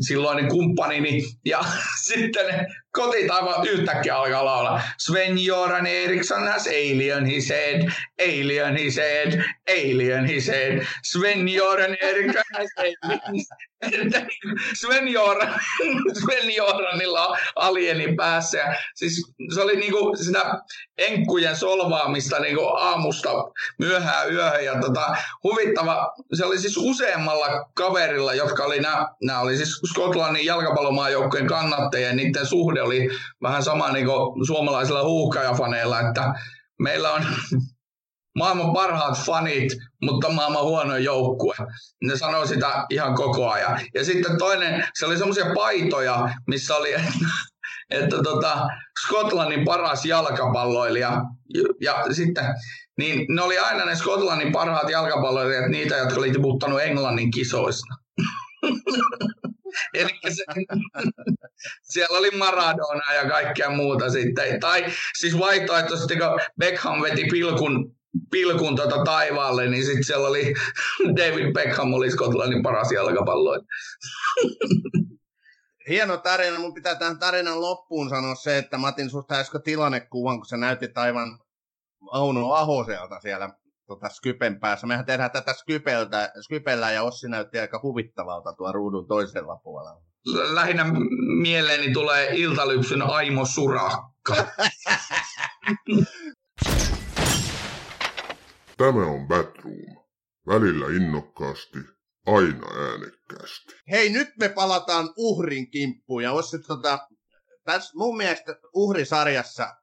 [0.00, 1.22] silloinen kumppanini.
[1.44, 1.60] Ja
[2.08, 4.82] sitten ne kotit aivan yhtäkkiä alkaa laulaa.
[4.98, 10.86] Sven-Göran Eriksson has alien he said, alien he said, alien he said.
[11.06, 13.44] Sven-Göran Eriksson has alien
[14.74, 15.60] Sven, Joran,
[16.20, 18.58] Sven Joranilla on alieni päässä.
[18.58, 20.62] Ja siis se oli niinku sitä
[20.98, 23.30] enkkujen solvaamista niinku aamusta
[23.78, 24.64] myöhään yöhön.
[24.64, 28.80] Ja tota, huvittava, se oli siis useammalla kaverilla, jotka oli,
[29.22, 32.08] nämä oli siis Skotlannin jalkapallomaajoukkojen kannattajia.
[32.08, 33.08] Ja niiden suhde oli
[33.42, 36.34] vähän sama niinku suomalaisilla huuhkajafaneilla, että
[36.78, 37.22] meillä on
[38.38, 39.72] maailman parhaat fanit,
[40.02, 41.54] mutta maailman huono joukkue.
[42.04, 43.80] Ne sanoo sitä ihan koko ajan.
[43.94, 47.12] Ja sitten toinen, se oli semmoisia paitoja, missä oli, että,
[48.00, 48.68] että tota,
[49.06, 51.22] Skotlannin paras jalkapalloilija.
[51.80, 52.44] Ja sitten,
[52.98, 57.94] niin ne oli aina ne Skotlannin parhaat jalkapalloilijat, niitä, jotka oli tiputtanut Englannin kisoista.
[59.94, 60.44] Eli se,
[61.82, 64.60] siellä oli Maradona ja kaikkea muuta sitten.
[64.60, 64.84] Tai
[65.18, 67.96] siis vaihtoehtoisesti, kun Beckham veti pilkun
[68.30, 70.54] pilkun tota taivaalle, niin sitten siellä oli
[71.18, 73.60] David Beckham oli Skotlannin paras jalkapalloin.
[75.88, 76.58] Hieno tarina.
[76.58, 80.56] Mun pitää tähän tarinan loppuun sanoa se, että mä otin susta äsken tilannekuvan, kun sä
[80.56, 81.38] näytit aivan
[82.12, 83.50] Auno Ahoselta siellä
[83.90, 84.86] tota, Skypen päässä.
[84.86, 90.02] Mehän tehdään tätä Skypeltä, Skypellä ja Ossi näytti aika huvittavalta tuo ruudun toisella puolella.
[90.54, 90.84] Lähinnä
[91.42, 94.34] mieleeni tulee iltalypsyn Aimo Surakka.
[98.76, 100.00] Tämä on Batroom.
[100.46, 101.78] Välillä innokkaasti,
[102.26, 103.72] aina äänekkäästi.
[103.90, 106.22] Hei, nyt me palataan uhrin kimppuun.
[106.22, 107.08] Ja Ossi, tota,
[107.64, 109.76] tässä mun mielestä uhrisarjassa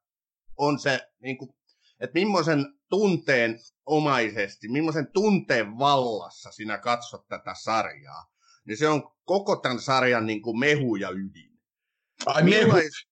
[0.58, 1.50] on se, niin kuin,
[2.00, 8.32] että millaisen tunteen omaisesti, millaisen tunteen vallassa sinä katsot tätä sarjaa.
[8.65, 11.60] niin se on koko tämän sarjan niin kuin mehu ja ydin.
[12.26, 12.65] Ai mehu.
[12.65, 13.08] Millais,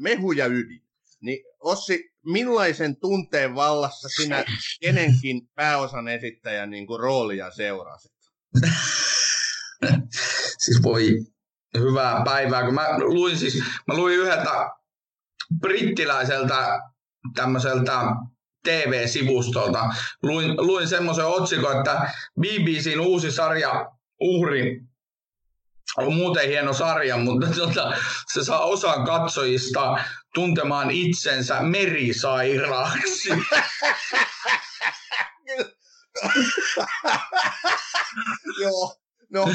[0.00, 0.84] mehu ja ydin.
[1.20, 4.44] Niin Ossi, millaisen tunteen vallassa sinä
[4.80, 8.12] kenenkin pääosan esittäjän niin kuin roolia seurasit?
[10.64, 11.26] siis voi
[11.78, 14.70] hyvää päivää, kun mä luin siis, mä luin yhdeltä
[15.60, 16.80] brittiläiseltä
[17.34, 18.00] tämmöiseltä
[18.64, 19.94] TV-sivustolta.
[20.22, 24.80] Luin, luin semmoisen otsikon, että BBCn uusi sarja Uhri
[25.96, 27.92] on muuten hieno sarja, mutta tota,
[28.32, 29.98] se saa osan katsojista
[30.34, 33.28] tuntemaan itsensä merisairaaksi.
[38.62, 38.96] Joo,
[39.30, 39.48] no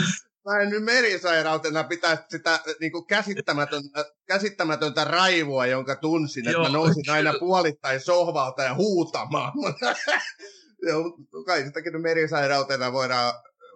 [0.46, 6.64] mä en nyt merisairautena pitää sitä niin kuin käsittämätöntä, käsittämätöntä raivoa, jonka tunsin, että Joo.
[6.64, 9.54] mä nousin aina puolittain sohvalta ja huutamaan.
[10.88, 13.34] Joo, kai sitäkin nyt merisairautena voidaan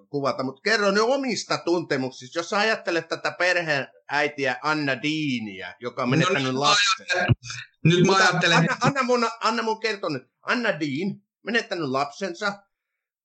[0.10, 2.40] kuvata, mutta kerro nyt omista tuntemuksista.
[2.40, 7.28] Jos sä ajattelet tätä perheäitiä Anna Diiniä, joka on menettänyt No nyt mä lapsen.
[7.84, 10.24] Nyt mä ajattelen, Anna, anna, mun, anna mun kertoa nyt.
[10.42, 12.54] Anna Dean, menettänyt lapsensa,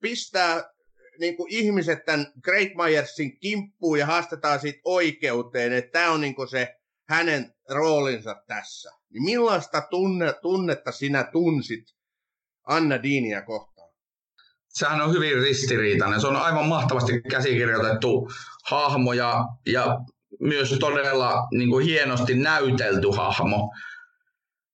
[0.03, 0.71] pistää
[1.19, 6.35] niin kuin ihmiset tämän Great Myersin kimppuun ja haastetaan siitä oikeuteen, että tämä on niin
[6.35, 6.77] kuin se
[7.09, 8.91] hänen roolinsa tässä.
[9.11, 11.85] Niin millaista tunne, tunnetta sinä tunsit
[12.65, 13.79] Anna Deania kohtaan?
[14.79, 16.21] sehän on hyvin ristiriitainen.
[16.21, 18.31] Se on aivan mahtavasti käsikirjoitettu
[18.71, 19.99] hahmo ja, ja
[20.41, 23.75] myös todella niin kuin hienosti näytelty hahmo.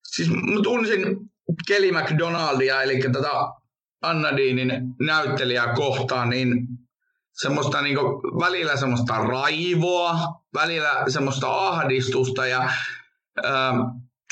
[0.05, 1.01] Siis mä tunsin
[1.69, 3.31] Kelly McDonaldia, eli tätä
[4.05, 6.67] Anna Deanin näyttelijää kohtaan, niin
[7.33, 7.99] semmoista niin
[8.41, 10.19] välillä semmoista raivoa,
[10.55, 12.61] välillä semmoista ahdistusta ja
[13.45, 13.81] ähm,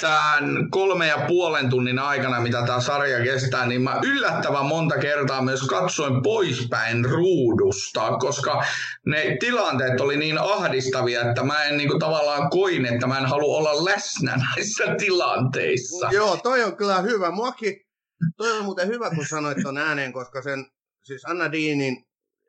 [0.01, 5.43] tämän kolme ja puolen tunnin aikana, mitä tämä sarja kestää, niin mä yllättävän monta kertaa
[5.43, 8.63] myös katsoin poispäin ruudusta, koska
[9.07, 13.27] ne tilanteet oli niin ahdistavia, että mä en niin kuin, tavallaan koin, että mä en
[13.27, 16.09] halua olla läsnä näissä tilanteissa.
[16.11, 17.31] Joo, toi on kyllä hyvä.
[17.31, 17.77] Muakin,
[18.37, 20.67] toi on muuten hyvä, kun sanoit ton ääneen, koska sen,
[21.03, 22.07] siis Anna Deanin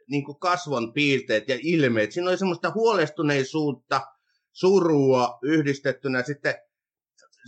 [0.07, 4.01] niin kasvon piirteet ja ilmeet, siinä oli semmoista huolestuneisuutta,
[4.51, 6.23] surua yhdistettynä.
[6.23, 6.55] Sitten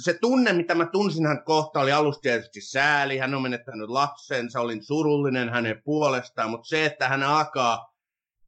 [0.03, 3.17] se tunne, mitä mä tunsin hän kohta, oli alusta tietysti sääli.
[3.17, 7.94] Hän on menettänyt lapsensa, olin surullinen hänen puolestaan, mutta se, että hän alkaa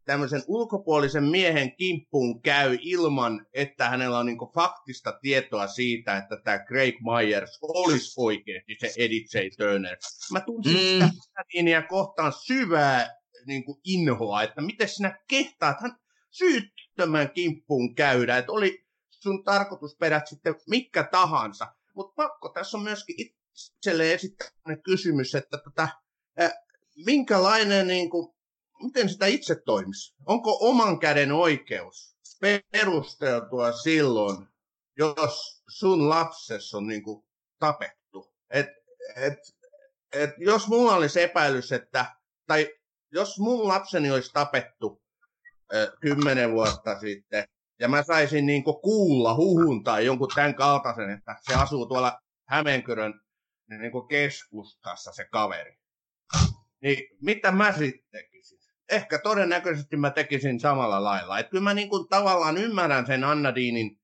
[0.08, 6.60] tämmöisen ulkopuolisen miehen kimppuun käy ilman, että hänellä on niin faktista tietoa siitä, että tämä
[6.60, 9.40] Craig Myers olisi oikeasti se Edith J.
[9.58, 9.98] Turner.
[10.32, 11.10] Mä tunsin Mm.
[11.14, 15.96] sitä Nadinea kohtaan syvää niin kuin inhoa, että miten sinä kehtaat hän
[16.32, 21.68] syyttömän kimppuun käydä, että oli sun tarkoitusperät sitten mikä tahansa.
[21.96, 24.48] Mutta pakko tässä on myöskin itselle esittää
[24.84, 25.88] kysymys, että tota,
[26.42, 26.52] äh,
[27.06, 28.37] minkälainen, niin kuin,
[28.84, 30.16] miten sitä itse toimisi?
[30.26, 32.18] Onko oman käden oikeus
[32.72, 34.48] perusteltua silloin,
[34.98, 37.24] jos sun lapses on niin kuin,
[37.60, 38.34] tapettu?
[38.50, 38.68] Et,
[39.16, 39.38] et,
[40.14, 42.16] et, jos mulla olisi epäilys, että,
[42.48, 42.70] tai
[43.12, 45.02] jos mun lapseni olisi tapettu
[46.02, 47.48] kymmenen vuotta sitten,
[47.80, 53.22] ja mä saisin niin kuulla huhun tai jonkun tämän kaltaisen, että se asuu tuolla Hämeenkyrön
[53.68, 55.78] niin keskustassa se kaveri.
[56.82, 58.60] Niin mitä mä sitten tekisin?
[58.90, 61.40] Ehkä todennäköisesti mä tekisin samalla lailla.
[61.40, 64.00] Että kyllä mä niin kuin tavallaan ymmärrän sen Annadiinin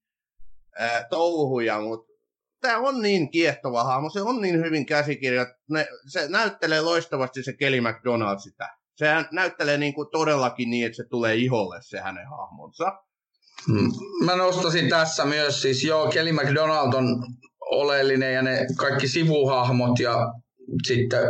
[0.79, 2.13] ää, touhuja, mutta
[2.61, 7.53] tämä on niin kiehtova hahmo, se on niin hyvin käsikirjat, ne, se näyttelee loistavasti se
[7.53, 8.69] Kelly McDonald sitä.
[8.95, 12.93] Sehän näyttelee niin kuin todellakin niin, että se tulee iholle se hänen hahmonsa.
[13.67, 13.91] Mm.
[14.25, 17.05] Mä nostasin tässä myös, siis joo, Kelly McDonald on
[17.61, 20.33] oleellinen ja ne kaikki sivuhahmot ja
[20.87, 21.21] sitten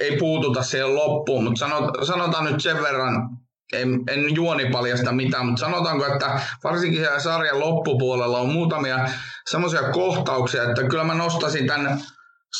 [0.00, 3.28] ei puututa siihen loppuun, mutta sanot, sanotaan nyt sen verran,
[3.72, 9.08] en, en juoni paljasta mitään, mutta sanotaanko, että varsinkin siellä sarjan loppupuolella on muutamia
[9.50, 12.00] semmoisia kohtauksia, että kyllä mä nostasin tämän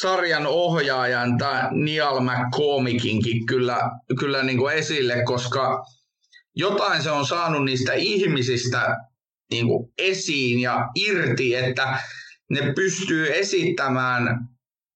[0.00, 5.84] sarjan ohjaajan, tämä Neil McCormickinkin kyllä, kyllä niin kuin esille, koska
[6.56, 8.96] jotain se on saanut niistä ihmisistä
[9.50, 11.98] niin kuin esiin ja irti, että
[12.50, 14.48] ne pystyy esittämään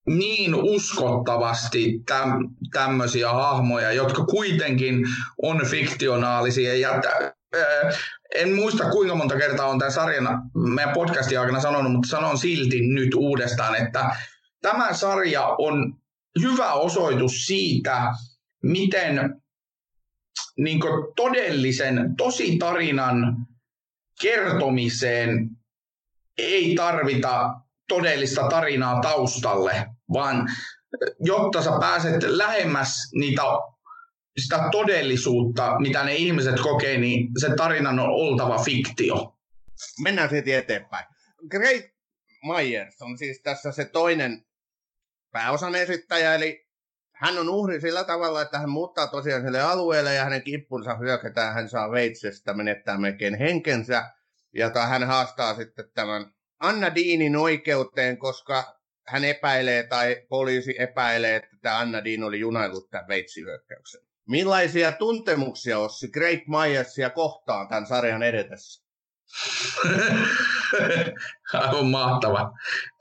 [0.06, 5.04] niin uskottavasti täm, tämmöisiä hahmoja, jotka kuitenkin
[5.42, 6.76] on fiktionaalisia.
[6.76, 7.32] Ja t-
[8.34, 12.80] en muista kuinka monta kertaa on tämän sarjan meidän podcastin aikana sanonut, mutta sanon silti
[12.80, 14.16] nyt uudestaan, että
[14.62, 15.94] tämä sarja on
[16.42, 18.12] hyvä osoitus siitä,
[18.62, 19.42] miten
[20.58, 20.80] niin
[21.16, 23.36] todellisen tositarinan
[24.22, 25.50] kertomiseen
[26.38, 27.54] ei tarvita
[27.88, 30.48] todellista tarinaa taustalle, vaan
[31.20, 33.42] jotta sä pääset lähemmäs niitä
[34.38, 39.36] sitä todellisuutta, mitä ne ihmiset kokee, niin se tarinan on oltava fiktio.
[40.02, 41.04] Mennään siitä eteenpäin.
[41.50, 41.84] Great
[42.44, 44.44] Myers on siis tässä se toinen
[45.32, 46.68] pääosan esittäjä, eli
[47.14, 51.54] hän on uhri sillä tavalla, että hän muuttaa tosiaan sille alueelle ja hänen kippunsa hyökätään,
[51.54, 54.10] hän saa veitsestä, menettää melkein henkensä.
[54.54, 61.78] Ja hän haastaa sitten tämän Anna Diinin oikeuteen, koska hän epäilee tai poliisi epäilee, että
[61.78, 64.00] Anna Dean oli junaillut tämän veitsihyökkäyksen.
[64.28, 68.82] Millaisia tuntemuksia Ossi Great Myersia kohtaan tämän sarjan edetessä?
[71.52, 72.52] Aivan mahtava.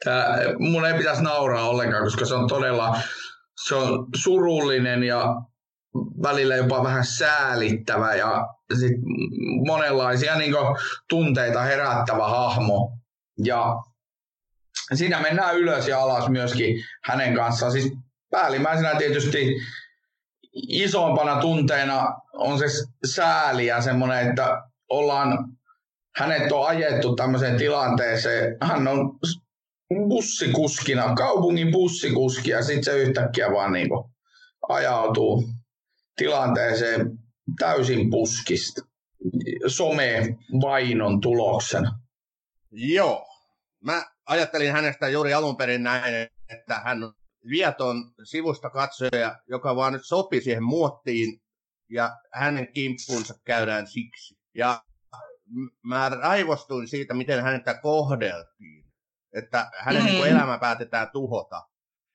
[0.03, 0.25] Tämä,
[0.59, 2.97] mun ei pitäisi nauraa ollenkaan, koska se on todella
[3.67, 5.35] se on surullinen ja
[6.23, 8.47] välillä jopa vähän säälittävä ja
[8.79, 8.91] sit
[9.65, 10.53] monenlaisia niin
[11.09, 12.97] tunteita herättävä hahmo.
[13.43, 13.75] Ja
[14.93, 17.71] siinä mennään ylös ja alas myöskin hänen kanssaan.
[17.71, 17.93] Siis
[18.31, 19.55] päällimmäisenä tietysti
[20.53, 22.65] isompana tunteena on se
[23.05, 25.57] sääli ja semmoinen, että ollaan,
[26.15, 28.57] hänet on ajettu tämmöiseen tilanteeseen.
[28.61, 29.19] Hän on
[30.09, 33.89] bussikuskina, kaupungin bussikuski ja sitten se yhtäkkiä vaan niin
[34.69, 35.49] ajautuu
[36.17, 37.19] tilanteeseen
[37.59, 38.81] täysin puskista
[39.67, 41.99] some-vainon tuloksena.
[42.71, 43.27] Joo.
[43.83, 47.13] Mä ajattelin hänestä juuri alun perin näin, että hän on
[47.49, 51.41] vieton sivusta katsoja, joka vaan nyt sopi siihen muottiin
[51.89, 54.35] ja hänen kimppuunsa käydään siksi.
[54.55, 54.83] Ja
[55.83, 58.81] mä raivostuin siitä, miten häntä kohdeltiin
[59.33, 60.07] että hänen mm.
[60.07, 61.67] niin elämä päätetään tuhota.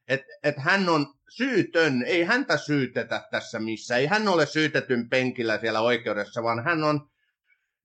[0.08, 5.58] Että et hän on syytön, ei häntä syytetä tässä missä, ei hän ole syytetyn penkillä
[5.58, 7.10] siellä oikeudessa, vaan hän on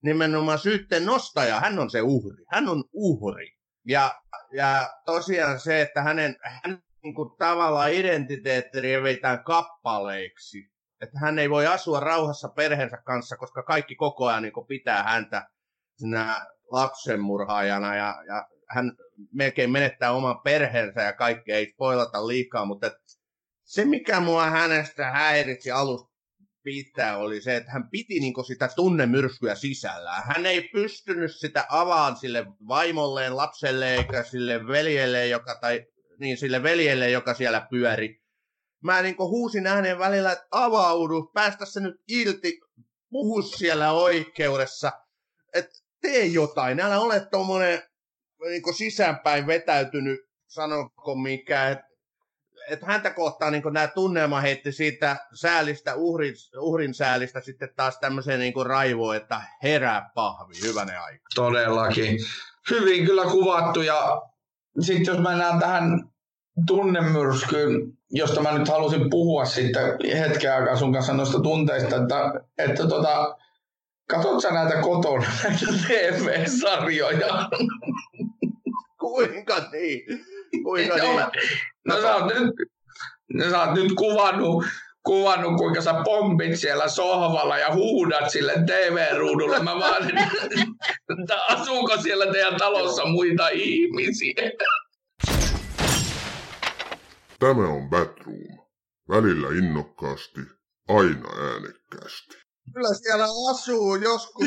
[0.03, 3.60] nimenomaan syytteen nostaja, hän on se uhri, hän on uhri.
[3.85, 4.21] Ja,
[4.53, 11.49] ja tosiaan se, että hänen, hän niin kuin tavallaan identiteetti revitään kappaleiksi, että hän ei
[11.49, 15.47] voi asua rauhassa perheensä kanssa, koska kaikki koko ajan niin pitää häntä
[15.97, 18.91] sinä lapsenmurhaajana ja, ja hän
[19.33, 22.91] melkein menettää oman perheensä ja kaikkea, ei spoilata liikaa, mutta
[23.63, 26.10] se mikä mua hänestä häiritsi alusta
[26.63, 30.23] pitää oli se, että hän piti niin sitä tunnemyrskyä sisällään.
[30.25, 35.85] Hän ei pystynyt sitä avaan sille vaimolleen, lapselle eikä sille veljelle, joka, tai
[36.19, 38.21] niin sille veljelle, joka siellä pyöri.
[38.83, 42.59] Mä niin huusin ääneen välillä, että avaudu, päästä se nyt ilti,
[43.09, 44.91] puhu siellä oikeudessa,
[45.53, 47.83] että tee jotain, älä ole tuommoinen
[48.49, 51.90] niin sisäänpäin vetäytynyt, sanonko mikä, että
[52.71, 58.39] et häntä kohtaa niin nämä tunnelma heitti siitä säälistä, uhrin, uhrin säälistä sitten taas tämmöiseen
[58.39, 61.25] niin raivoon, että herää pahvi, hyvänä aika.
[61.35, 62.19] Todellakin.
[62.69, 64.21] Hyvin kyllä kuvattu ja
[64.79, 66.09] sitten jos mennään tähän
[66.67, 69.83] tunnemyrskyyn, josta mä nyt halusin puhua sitten
[70.19, 73.37] hetken aikaa sun kanssa noista tunteista, että, että tota,
[74.09, 77.49] katsot sä näitä kotona, näitä TV-sarjoja?
[78.99, 80.25] Kuinka niin?
[80.63, 81.21] Kuinka niin?
[81.87, 82.53] No sä oot nyt,
[83.33, 84.65] no, sä oot nyt kuvannut,
[85.03, 89.63] kuvannut, kuinka sä pompit siellä sohvalla ja huudat sille TV-ruudulle.
[89.63, 90.19] Mä vaan,
[91.21, 94.51] että asuuko siellä teidän talossa muita ihmisiä?
[97.39, 98.61] Tämä on Batroom.
[99.09, 100.41] Välillä innokkaasti,
[100.87, 102.37] aina äänekkäästi.
[102.73, 104.45] Kyllä siellä asuu joskus.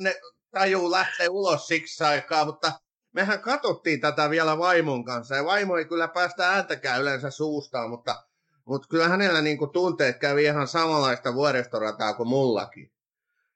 [0.00, 0.14] Ne
[0.50, 2.72] tajuu lähteä ulos siksi aikaa, mutta
[3.12, 8.24] mehän katsottiin tätä vielä vaimon kanssa, ja vaimo ei kyllä päästä ääntäkään yleensä suustaan, mutta,
[8.64, 12.92] mutta kyllä hänellä niin kuin tunteet kävi ihan samanlaista vuoristorataa kuin mullakin.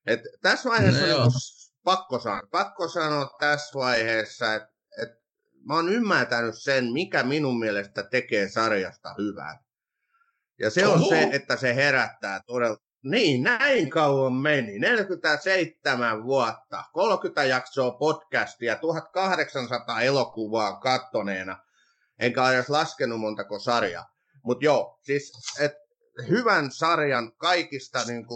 [0.06, 1.30] Et tässä vaiheessa no, on
[1.84, 4.68] pakko, sanoa, pakko sanoa tässä vaiheessa, että
[5.02, 5.10] et
[5.64, 9.64] mä oon ymmärtänyt sen, mikä minun mielestä tekee sarjasta hyvää.
[10.58, 11.08] Ja se on Oho.
[11.08, 12.76] se, että se herättää todella,
[13.10, 14.78] niin, näin kauan meni.
[14.78, 21.58] 47 vuotta, 30 jaksoa podcastia, 1800 elokuvaa kattoneena.
[22.18, 24.10] Enkä edes laskenut montako sarjaa.
[24.42, 25.72] Mutta joo, siis et
[26.28, 28.26] hyvän sarjan kaikista niin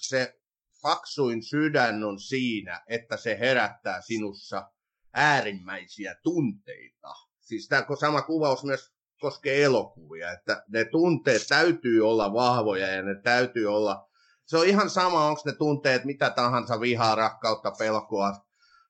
[0.00, 0.34] se
[0.82, 4.70] paksuin sydän on siinä, että se herättää sinussa
[5.14, 7.14] äärimmäisiä tunteita.
[7.40, 13.14] Siis tämä sama kuvaus myös koskee elokuvia, että ne tunteet täytyy olla vahvoja ja ne
[13.22, 14.07] täytyy olla
[14.48, 18.32] se on ihan sama, onko ne tunteet mitä tahansa, vihaa, rakkautta, pelkoa,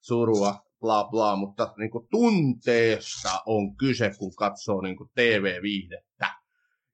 [0.01, 6.31] surua, bla bla, mutta niin kuin tunteesta on kyse, kun katsoo niin kuin TV-viihdettä.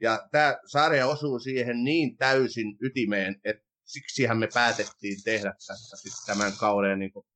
[0.00, 6.52] Ja tämä sarja osuu siihen niin täysin ytimeen, että siksihän me päätettiin tehdä sitten tämän
[6.60, 7.26] kauden niin kuin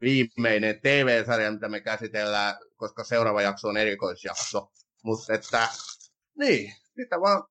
[0.00, 4.70] viimeinen TV-sarja, mitä me käsitellään, koska seuraava jakso on erikoisjakso.
[5.04, 5.68] Mutta että,
[6.38, 7.42] niin, sitä vaan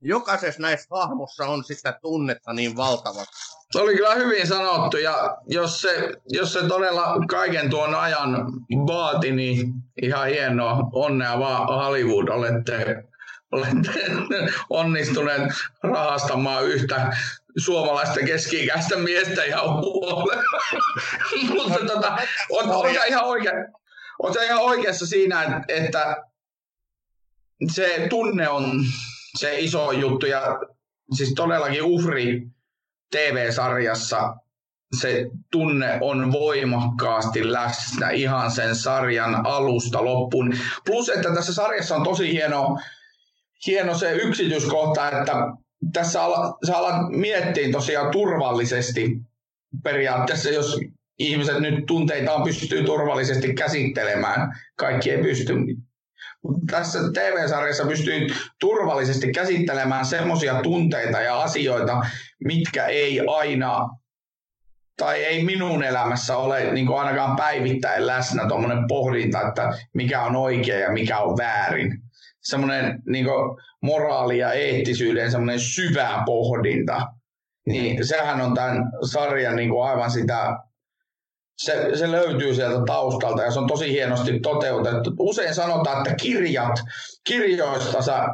[0.00, 3.36] jokaisessa näissä hahmossa on sitä tunnetta niin valtavasti.
[3.72, 8.52] Se oli kyllä hyvin sanottu ja jos se, jos se todella kaiken tuon ajan
[8.86, 9.72] vaati, niin
[10.02, 10.88] ihan hienoa.
[10.92, 13.04] Onnea vaan Hollywood, olette,
[13.52, 14.00] olette
[14.70, 17.16] onnistuneet rahastamaan yhtä
[17.56, 20.42] suomalaista keski miestä ihan huolella.
[21.54, 22.18] Mutta tota,
[22.50, 23.66] on, on, ihan oikein,
[24.18, 26.16] on ihan oikeassa siinä, että
[27.72, 28.84] se tunne on
[29.38, 30.58] se iso juttu ja
[31.14, 32.46] siis todellakin uhri
[33.10, 34.36] TV-sarjassa
[35.00, 40.52] se tunne on voimakkaasti läsnä ihan sen sarjan alusta loppuun.
[40.86, 42.78] Plus, että tässä sarjassa on tosi hieno,
[43.66, 45.32] hieno se yksityiskohta, että
[45.92, 49.16] tässä ala, sä alat miettiä tosiaan turvallisesti
[49.82, 50.80] periaatteessa, jos
[51.18, 55.54] ihmiset nyt tunteitaan pystyy turvallisesti käsittelemään, kaikki ei pysty.
[56.70, 58.26] Tässä TV-sarjassa pystyy
[58.60, 62.00] turvallisesti käsittelemään semmoisia tunteita ja asioita,
[62.44, 63.88] mitkä ei aina
[64.96, 70.36] tai ei minun elämässä ole niin kuin ainakaan päivittäin läsnä tuommoinen pohdinta, että mikä on
[70.36, 71.98] oikein ja mikä on väärin.
[72.40, 73.26] Semmoinen niin
[73.82, 77.06] moraali ja eettisyyden semmoinen syvä pohdinta.
[77.66, 80.56] Niin sehän on tämän sarjan niin kuin aivan sitä
[81.56, 85.10] se, se löytyy sieltä taustalta ja se on tosi hienosti toteutettu.
[85.18, 86.80] Usein sanotaan, että kirjat,
[87.24, 88.28] kirjoista sä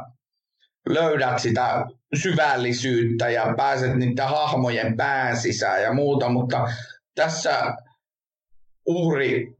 [0.89, 1.85] löydät sitä
[2.21, 6.67] syvällisyyttä ja pääset niiden hahmojen pään sisään ja muuta, mutta
[7.15, 7.77] tässä
[8.85, 9.55] uhri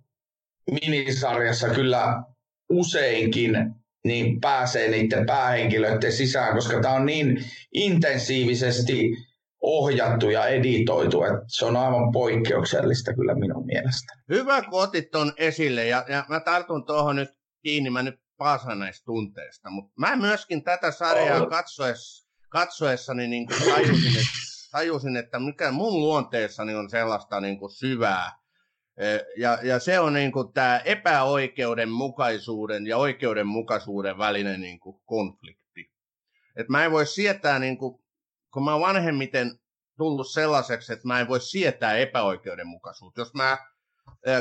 [0.72, 2.24] minisarjassa kyllä
[2.70, 9.18] useinkin niin pääsee niiden päähenkilöiden sisään, koska tämä on niin intensiivisesti
[9.64, 14.14] ohjattu ja editoitu, että se on aivan poikkeuksellista kyllä minun mielestä.
[14.30, 17.30] Hyvä, kun otit ton esille ja, ja mä tartun tuohon nyt
[17.62, 21.50] kiinni, mä nyt paasan näistä tunteista, mutta mä myöskin tätä sarjaa oh.
[21.50, 24.30] katsoessa, katsoessani niin kuin tajusin, että,
[24.72, 28.32] tajusin, että mikä mun luonteessani on sellaista niin kuin syvää,
[28.98, 35.92] e, ja, ja se on niin kuin tämä epäoikeudenmukaisuuden ja oikeudenmukaisuuden välinen niin kuin konflikti.
[36.56, 38.03] Et mä en voi sietää niin kuin
[38.54, 39.60] kun mä oon vanhemmiten
[39.98, 43.22] tullut sellaiseksi, että mä en voi sietää epäoikeudenmukaisuutta.
[43.22, 43.58] Jos mä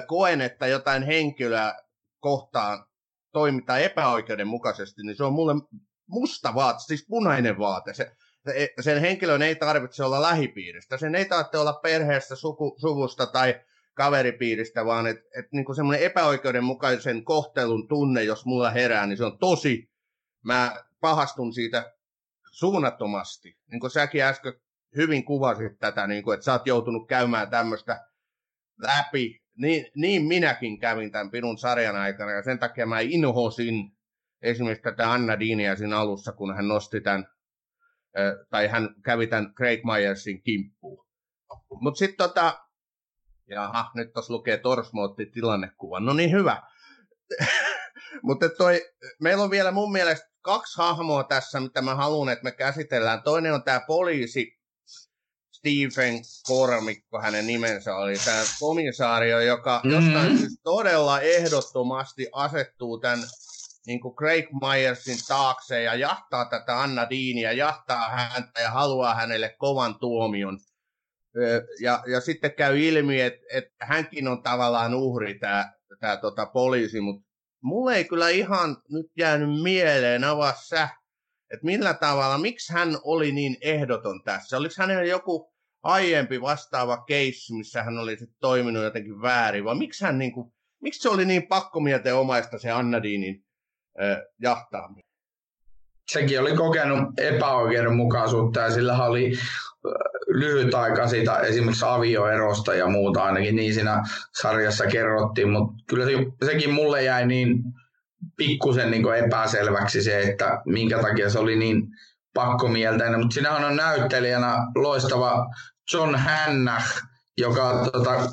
[0.06, 1.74] koen, että jotain henkilöä
[2.20, 2.86] kohtaan
[3.32, 5.54] toimitaan epäoikeudenmukaisesti, niin se on mulle
[6.06, 7.94] musta vaate, siis punainen vaate.
[7.94, 8.12] Se,
[8.80, 13.60] sen henkilön ei tarvitse olla lähipiiristä, sen ei tarvitse olla perheestä, suku, suvusta tai
[13.94, 19.38] kaveripiiristä, vaan että et, niin semmoinen epäoikeudenmukaisen kohtelun tunne, jos mulla herää, niin se on
[19.38, 19.90] tosi,
[20.44, 21.92] mä pahastun siitä
[22.52, 23.58] suunnattomasti.
[23.70, 24.52] Niin kuin säkin äsken
[24.96, 28.06] hyvin kuvasit tätä, niin kuin, että sä oot joutunut käymään tämmöistä
[28.78, 29.42] läpi.
[29.56, 33.96] Niin, niin minäkin kävin tämän Pirun sarjan aikana, ja sen takia mä inhosin
[34.42, 37.26] esimerkiksi tätä Anna Deania siinä alussa, kun hän nosti tämän,
[38.50, 41.06] tai hän kävi tämän Craig Myersin kimppuun.
[41.80, 42.66] Mutta sitten tota,
[43.48, 46.62] jaha, nyt tuossa lukee Torsmootti tilannekuva, no niin hyvä.
[48.22, 48.80] Mutta toi,
[49.20, 53.22] meillä on vielä mun mielestä kaksi hahmoa tässä, mitä mä haluan, että me käsitellään.
[53.22, 54.62] Toinen on tämä poliisi
[55.52, 59.90] Stephen Kormikko, hänen nimensä oli tämä komisaario, joka mm-hmm.
[59.90, 63.18] jostain siis todella ehdottomasti asettuu tämän
[63.86, 69.54] niin kuin Craig Myersin taakse ja jahtaa tätä Anna Deania, jahtaa häntä ja haluaa hänelle
[69.58, 70.58] kovan tuomion.
[71.80, 77.00] Ja, ja sitten käy ilmi, että, että hänkin on tavallaan uhri, tämä, tämä tota, poliisi,
[77.00, 77.31] mutta
[77.62, 80.88] mulle ei kyllä ihan nyt jäänyt mieleen, avaa sä,
[81.50, 84.56] että millä tavalla, miksi hän oli niin ehdoton tässä?
[84.56, 85.52] Oliko hänellä joku
[85.82, 90.52] aiempi vastaava case, missä hän oli sitten toiminut jotenkin väärin, vai miksi, hän niin kuin,
[90.82, 93.44] miksi se oli niin pakkomielteen omaista se Annadinin
[94.02, 95.11] äh, jahtaaminen?
[96.10, 99.32] Sekin oli kokenut epäoikeudenmukaisuutta ja sillä oli
[100.26, 104.02] lyhyt aika siitä esimerkiksi avioerosta ja muuta ainakin niin siinä
[104.40, 106.12] sarjassa kerrottiin, mutta kyllä se,
[106.46, 107.62] sekin mulle jäi niin
[108.36, 111.82] pikkusen niin epäselväksi se, että minkä takia se oli niin
[112.34, 115.46] pakkomielteinen, mutta sinähän on näyttelijänä loistava
[115.92, 117.02] John Hannah,
[117.38, 118.28] joka, tota,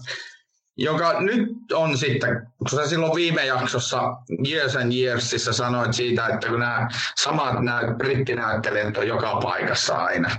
[0.80, 4.01] joka nyt on sitten, kun sä silloin viime jaksossa
[4.47, 6.88] Years and Yearsissa sanoit siitä, että kun nämä
[7.21, 10.30] samat nämä brittinäyttelijät on joka paikassa aina,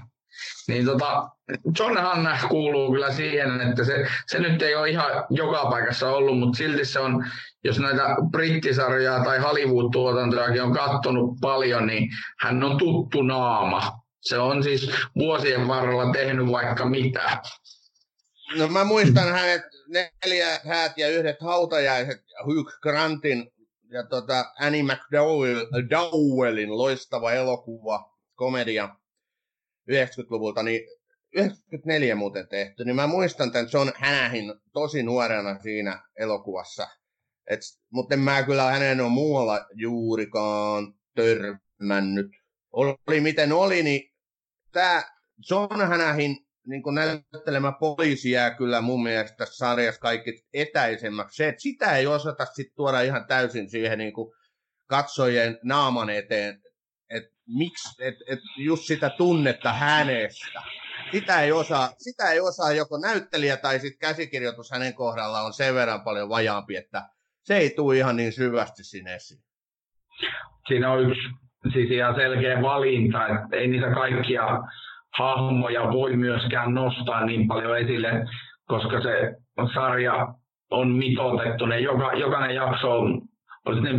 [0.68, 1.28] niin tota,
[1.78, 6.38] John Hanna kuuluu kyllä siihen, että se, se nyt ei ole ihan joka paikassa ollut,
[6.38, 7.24] mutta silti se on,
[7.64, 14.00] jos näitä brittisarjaa tai Hollywood-tuotantojakin on kattonut paljon, niin hän on tuttu naama.
[14.20, 17.38] Se on siis vuosien varrella tehnyt vaikka mitä.
[18.58, 23.52] No mä muistan hänet neljä häät ja yhdet hautajaiset Hugh Grantin
[23.90, 28.96] ja tota Annie McDowell, Dowellin loistava elokuva komedia
[29.90, 30.80] 90-luvulta, niin
[31.32, 36.88] 94 muuten tehty, niin mä muistan tämän John Hanahin tosi nuorena siinä elokuvassa.
[37.46, 37.60] Et,
[37.92, 42.30] mutta en mä kyllä hänen on muualla juurikaan törmännyt.
[42.72, 44.14] Oli miten oli, niin
[44.72, 45.02] tämä
[45.50, 51.36] John Hanahin niin näyttelemä poliisi jää kyllä mun mielestä sarjassa kaikki etäisemmäksi.
[51.36, 54.32] Se, että sitä ei osata sit tuoda ihan täysin siihen niin kuin
[54.86, 56.62] katsojien naaman eteen,
[57.10, 60.62] että miksi, että et just sitä tunnetta hänestä.
[61.12, 65.74] Sitä ei, osaa, sitä ei osaa joko näyttelijä tai sitten käsikirjoitus hänen kohdalla on sen
[65.74, 67.08] verran paljon vajaampi, että
[67.42, 69.40] se ei tule ihan niin syvästi sinne esiin.
[70.68, 71.22] Siinä on yksi
[71.72, 74.42] siis ihan selkeä valinta, että ei niitä kaikkia
[75.18, 78.24] hahmoja voi myöskään nostaa niin paljon esille,
[78.66, 79.34] koska se
[79.74, 80.28] sarja
[80.70, 81.66] on mitoitettu.
[81.66, 83.22] Ne joka, jokainen jakso on,
[83.66, 83.90] olisi ne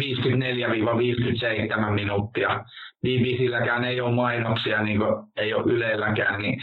[1.88, 2.66] 54-57 minuuttia.
[3.02, 6.62] BBClläkään ei ole mainoksia, niin kuin ei ole Ylelläkään, niin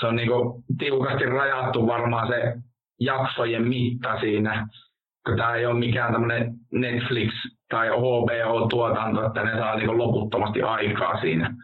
[0.00, 2.54] se on niin kuin tiukasti rajattu varmaan se
[3.00, 4.66] jaksojen mitta siinä.
[5.36, 11.54] Tämä ei ole mikään tämmöinen Netflix- tai HBO-tuotanto, että ne saa niin loputtomasti aikaa siinä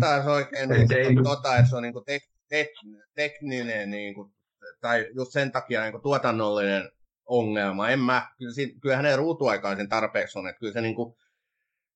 [0.00, 2.68] taas oikein niin kuin, tota, että se on niin kuin tek, tek,
[3.14, 4.34] tekninen niin kuin,
[4.80, 6.90] tai just sen takia niin kuin, tuotannollinen
[7.26, 7.88] ongelma.
[7.88, 11.14] En mä, kyllä, kyllä hänen ruutuaikaisin tarpeeksi on, että kyllä se niin kuin,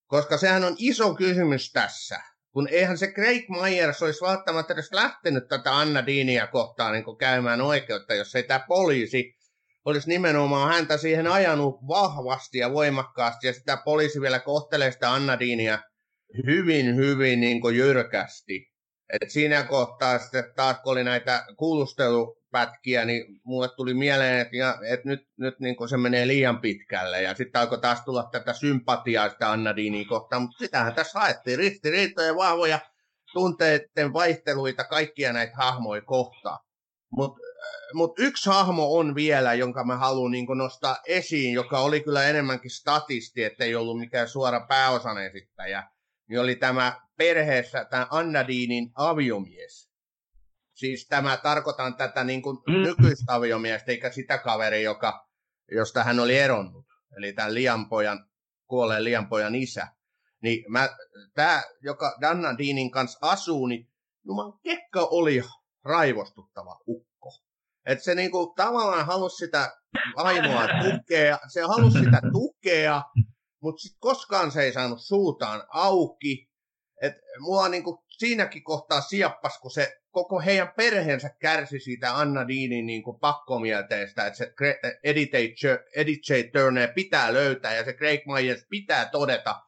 [0.06, 2.20] koska sehän on iso kysymys tässä.
[2.52, 7.60] Kun eihän se Craig Myers olisi välttämättä edes lähtenyt tätä Anna Deania kohtaan niin käymään
[7.60, 9.38] oikeutta, jos ei tämä poliisi
[9.84, 15.38] olisi nimenomaan häntä siihen ajanut vahvasti ja voimakkaasti, ja sitä poliisi vielä kohtelee sitä Anna
[15.38, 15.78] Deania
[16.46, 18.68] hyvin, hyvin niin kuin jyrkästi.
[19.22, 24.78] Et siinä kohtaa sitten taas, kun oli näitä kuulustelupätkiä, niin mulle tuli mieleen, että, ja,
[24.88, 27.22] että nyt, nyt niin kuin se menee liian pitkälle.
[27.22, 31.58] Ja sitten alkoi taas tulla tätä sympatiaa sitä Anna Dini kohtaan, mutta sitähän tässä haettiin
[31.58, 32.78] ristiriitoja, vahvoja
[33.32, 36.58] tunteiden vaihteluita, kaikkia näitä hahmoja kohtaan.
[37.12, 37.40] Mutta
[37.94, 42.70] mut yksi hahmo on vielä, jonka mä haluan niin nostaa esiin, joka oli kyllä enemmänkin
[42.70, 45.82] statisti, ettei ollut mikään suora pääosan esittäjä
[46.28, 49.90] niin oli tämä perheessä tämä Annadiinin aviomies.
[50.74, 52.82] Siis tämä, tarkoitan tätä niin kuin mm.
[52.82, 55.28] nykyistä aviomiestä, eikä sitä kaveri, joka,
[55.72, 56.86] josta hän oli eronnut.
[57.16, 58.28] Eli tämän lianpojan,
[58.66, 59.88] kuolleen lianpojan isä.
[60.42, 60.88] Niin mä,
[61.34, 63.88] tämä, joka Danna Deanin kanssa asuu, niin
[64.24, 65.42] Juman kekka oli
[65.84, 67.30] raivostuttava ukko.
[67.86, 69.76] Että se niinku tavallaan halusi sitä
[70.16, 73.02] ainoa tukea, se halusi sitä tukea,
[73.60, 76.48] mutta sitten koskaan se ei saanut suutaan auki.
[77.02, 82.86] Et mua niinku siinäkin kohtaa siappas, kun se koko heidän perheensä kärsi siitä Anna Deanin
[82.86, 84.52] niinku pakkomielteestä, että se
[85.94, 86.32] Eddie J.
[86.52, 89.60] Turner pitää löytää ja se Craig Myers pitää todeta,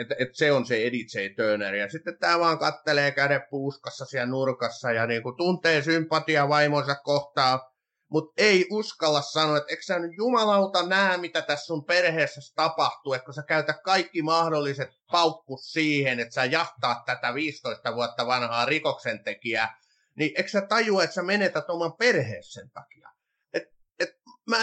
[0.00, 1.34] että et se on se Eddie J.
[1.36, 1.74] Turner.
[1.74, 7.60] Ja sitten tämä vaan kattelee käden puuskassa siellä nurkassa ja niinku tuntee sympatia vaimonsa kohtaan
[8.08, 13.12] mutta ei uskalla sanoa, että eikö sä nyt jumalauta näe, mitä tässä sun perheessä tapahtuu,
[13.12, 18.64] että kun sä käytät kaikki mahdolliset paukkus siihen, että sä jahtaat tätä 15 vuotta vanhaa
[18.64, 19.80] rikoksentekijää,
[20.14, 23.10] niin eikö sä tajua, että sä menetät oman perheessä sen takia?
[23.52, 23.62] Et,
[23.98, 24.10] et
[24.46, 24.56] mä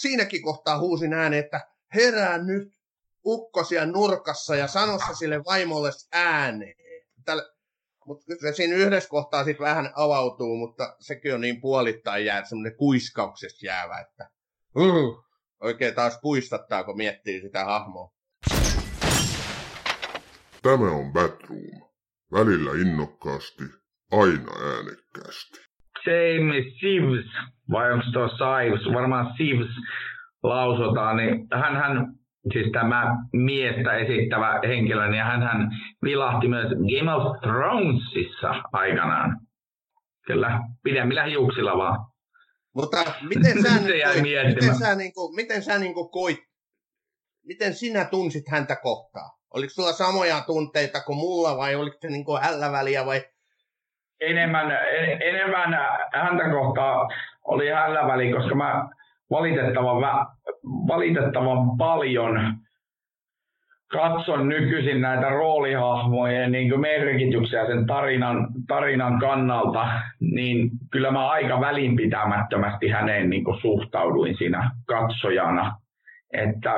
[0.00, 2.72] siinäkin kohtaa huusin ääneen, että herää nyt
[3.26, 6.76] ukkosia nurkassa ja sanossa sille vaimolle ääneen.
[7.24, 7.42] Tällä,
[8.06, 12.76] mutta se siinä yhdessä kohtaa sitten vähän avautuu, mutta sekin on niin puolittain jää, semmoinen
[12.76, 14.30] kuiskauksesta jäävä, että
[14.76, 15.24] uh,
[15.60, 18.12] oikein taas puistattaa, kun miettii sitä hahmoa.
[20.62, 21.92] Tämä on Batroom.
[22.32, 23.64] Välillä innokkaasti,
[24.12, 25.60] aina äänekkäästi.
[26.06, 27.26] Jamie Sivs,
[27.70, 29.70] vai onko tuo Sives, varmaan Sivs
[30.42, 32.14] lausutaan, niin hän, hän
[32.52, 35.70] siis tämä miestä esittävä henkilö, niin hän
[36.04, 39.40] vilahti myös Game of Thronesissa aikanaan.
[40.26, 42.12] Kyllä, pidemmillä hiuksilla vaan.
[42.74, 42.96] Mutta
[43.28, 46.38] miten sä, Se jäi miten sä, niin kuin, miten sä niin kuin koit,
[47.46, 49.30] miten sinä tunsit häntä kohtaan?
[49.54, 53.20] Oliko sulla samoja tunteita kuin mulla vai oliko se niin kuin älläväliä vai?
[54.20, 54.66] Enemmän,
[55.20, 55.78] enemmän
[56.12, 57.08] häntä kohtaa
[57.44, 58.88] oli hälläväli, koska mä
[59.30, 60.26] valitettavan,
[60.64, 62.54] valitettavan paljon
[63.92, 69.88] katson nykyisin näitä roolihahmojen niin merkityksiä sen tarinan, tarinan kannalta,
[70.20, 75.76] niin kyllä mä aika välinpitämättömästi häneen niin suhtauduin siinä katsojana.
[76.32, 76.70] Että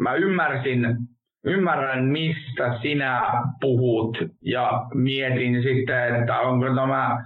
[0.00, 0.96] mä ymmärsin,
[1.44, 3.22] ymmärrän mistä sinä
[3.60, 7.24] puhut ja mietin sitten, että onko tämä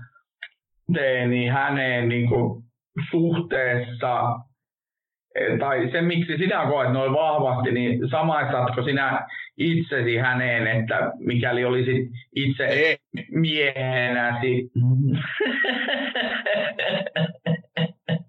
[0.95, 2.29] teeni häneen niin
[3.11, 4.39] suhteessa
[5.61, 9.27] tai se, miksi sinä koet noin vahvasti, niin samaisatko sinä
[9.57, 12.97] itsesi häneen, että mikäli olisit itse Ei.
[13.31, 14.71] miehenäsi.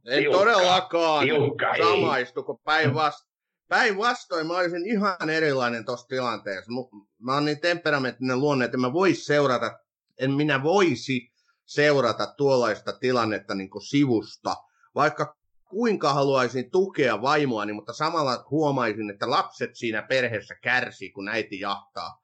[0.07, 0.39] En Tiukka.
[0.39, 1.83] todellakaan Tiukka, ei.
[1.83, 3.27] samaistu, kun päinvastoin.
[3.67, 6.71] Päinvastoin mä olisin ihan erilainen tuossa tilanteessa.
[7.19, 9.79] Mä oon niin temperamenttinen luonne, että mä vois seurata,
[10.19, 11.31] en minä voisi
[11.65, 14.55] seurata tuollaista tilannetta niin sivusta,
[14.95, 15.35] vaikka
[15.69, 22.21] kuinka haluaisin tukea vaimoani, mutta samalla huomaisin, että lapset siinä perheessä kärsii, kun äiti jahtaa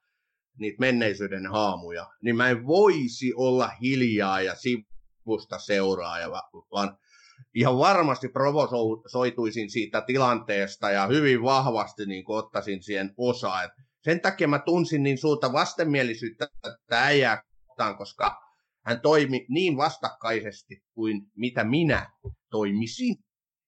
[0.60, 2.08] niitä menneisyyden haamuja.
[2.22, 6.98] Niin mä en voisi olla hiljaa ja sivusta seuraaja, va- vaan
[7.54, 13.64] ihan varmasti provosoituisin siitä tilanteesta ja hyvin vahvasti niin ottaisin siihen osaa.
[13.64, 13.72] Et
[14.04, 18.38] sen takia mä tunsin niin suurta vastenmielisyyttä tätä äijää kohtaan, koska
[18.86, 22.12] hän toimi niin vastakkaisesti kuin mitä minä
[22.50, 23.16] toimisin.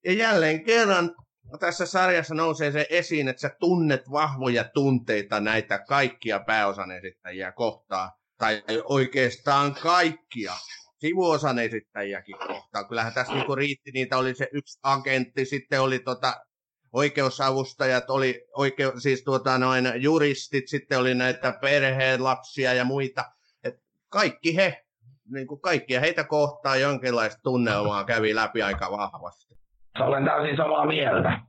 [0.06, 1.16] Ja jälleen kerran
[1.60, 8.12] tässä sarjassa nousee se esiin, että sä tunnet vahvoja tunteita näitä kaikkia pääosan esittäjiä kohtaan.
[8.38, 10.53] Tai oikeastaan kaikkia
[10.99, 12.88] sivuosan esittäjiäkin kohtaan.
[12.88, 16.45] Kyllähän tässä niinku riitti, niitä oli se yksi agentti, sitten oli tota
[16.93, 23.26] oikeusavustajat, oli oikeu, siis tuota noin juristit, sitten oli näitä perheen lapsia ja muita.
[23.64, 23.76] Et
[24.10, 24.86] kaikki he,
[25.32, 29.55] niin kuin kaikkia heitä kohtaan jonkinlaista tunnelmaa kävi läpi aika vahvasti.
[29.99, 31.39] Olen täysin samaa mieltä.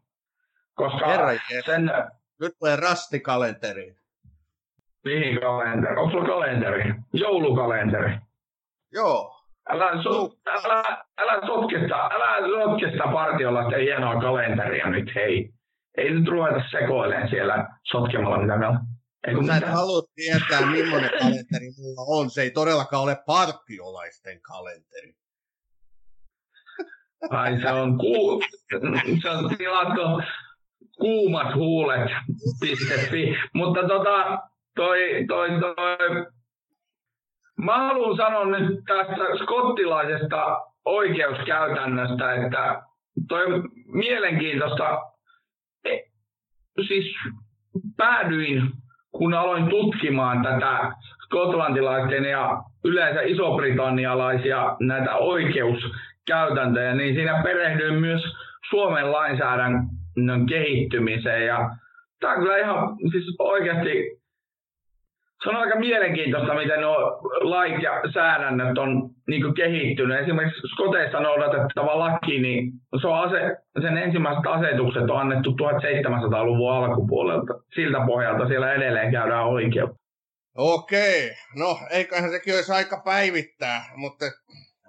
[0.75, 1.31] Koska Herra
[1.67, 1.91] sen,
[2.41, 3.97] Nyt tulee rastikalenteri.
[5.05, 5.97] mihin kalenteri?
[5.97, 6.95] Onko sulla kalenteri?
[7.13, 8.19] Joulukalenteri.
[8.93, 9.33] Joo,
[9.69, 10.83] Älä, so, älä,
[11.19, 15.51] älä sotkesta, älä sotkesta partiolla sitä hienoa kalenteria nyt, hei.
[15.97, 18.87] Ei nyt ruveta sekoilemaan siellä sotkemalla mitä meillä on.
[19.27, 22.31] Ei kun kun sä et halua tietää, millainen kalenteri mulla on.
[22.31, 25.13] Se ei todellakaan ole partiolaisten kalenteri.
[27.31, 28.43] Ai se on, ku,
[29.23, 30.23] se on tilattu
[30.99, 33.37] kuumat huulet.fi.
[33.55, 34.39] Mutta tota,
[34.77, 34.99] toi,
[35.29, 36.27] toi, toi,
[37.57, 42.83] mä haluan sanoa nyt tästä skottilaisesta oikeuskäytännöstä, että
[43.29, 43.47] toi
[43.87, 45.03] mielenkiintoista,
[45.85, 45.99] E,
[46.87, 47.17] siis
[47.97, 48.71] päädyin,
[49.13, 50.93] kun aloin tutkimaan tätä
[51.25, 55.15] skotlantilaisten ja yleensä isobritannialaisia näitä
[56.35, 58.23] oikeuskäytäntöjä, niin siinä perehdyin myös
[58.71, 61.47] Suomen lainsäädännön kehittymiseen.
[61.47, 61.71] Ja
[62.21, 64.21] tämä on kyllä ihan siis oikeasti,
[65.43, 66.97] se on aika mielenkiintoista, miten nuo
[67.41, 70.21] lait ja säädännöt on niin kehittynyt.
[70.21, 77.55] Esimerkiksi Skoteissa noudatettava laki, niin se on ase, sen ensimmäiset asetukset on annettu 1700-luvun alkupuolelta.
[77.75, 79.97] Siltä pohjalta siellä edelleen käydään oikeutta.
[80.59, 84.25] Okei, no eiköhän sekin olisi aika päivittää, mutta,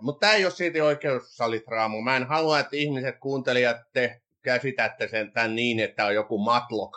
[0.01, 2.01] mutta tämä ei ole siitä oikeussalitraamu.
[2.01, 6.93] Mä en halua, että ihmiset, kuuntelijat, te käsitätte sen tämän niin, että on joku Matlock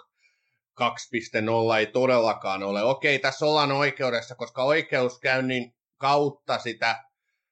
[0.81, 2.83] 2.0, ei todellakaan ole.
[2.83, 7.05] Okei, tässä ollaan oikeudessa, koska oikeuskäynnin kautta sitä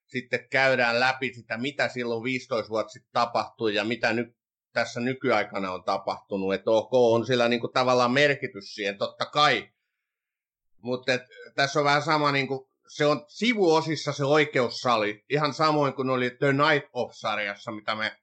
[0.06, 4.38] sitten käydään läpi sitä, mitä silloin 15 vuotta sitten tapahtui ja mitä nyt
[4.72, 6.54] tässä nykyaikana on tapahtunut.
[6.54, 9.68] Että ok, on sillä niinku tavallaan merkitys siihen, totta kai.
[10.82, 11.12] Mutta
[11.54, 16.52] tässä on vähän sama, niinku, se on sivuosissa se oikeussali, ihan samoin kuin oli The
[16.52, 18.16] Night of-sarjassa, mitä me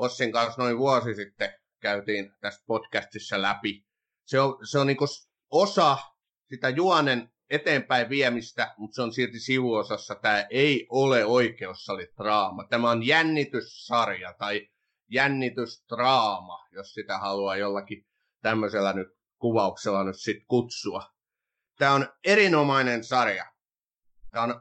[0.00, 3.84] Ossin kanssa noin vuosi sitten käytiin tässä podcastissa läpi.
[4.24, 5.06] Se on, se on niinku
[5.50, 5.98] osa
[6.48, 10.14] sitä juonen eteenpäin viemistä, mutta se on silti sivuosassa.
[10.14, 12.64] Tämä ei ole oikeussalitraama.
[12.64, 14.68] Tämä on jännityssarja tai
[15.08, 18.06] jännitystraama, jos sitä haluaa jollakin
[18.42, 21.02] tämmöisellä nyt kuvauksella nyt sit kutsua.
[21.78, 23.46] Tämä on erinomainen sarja.
[24.36, 24.60] On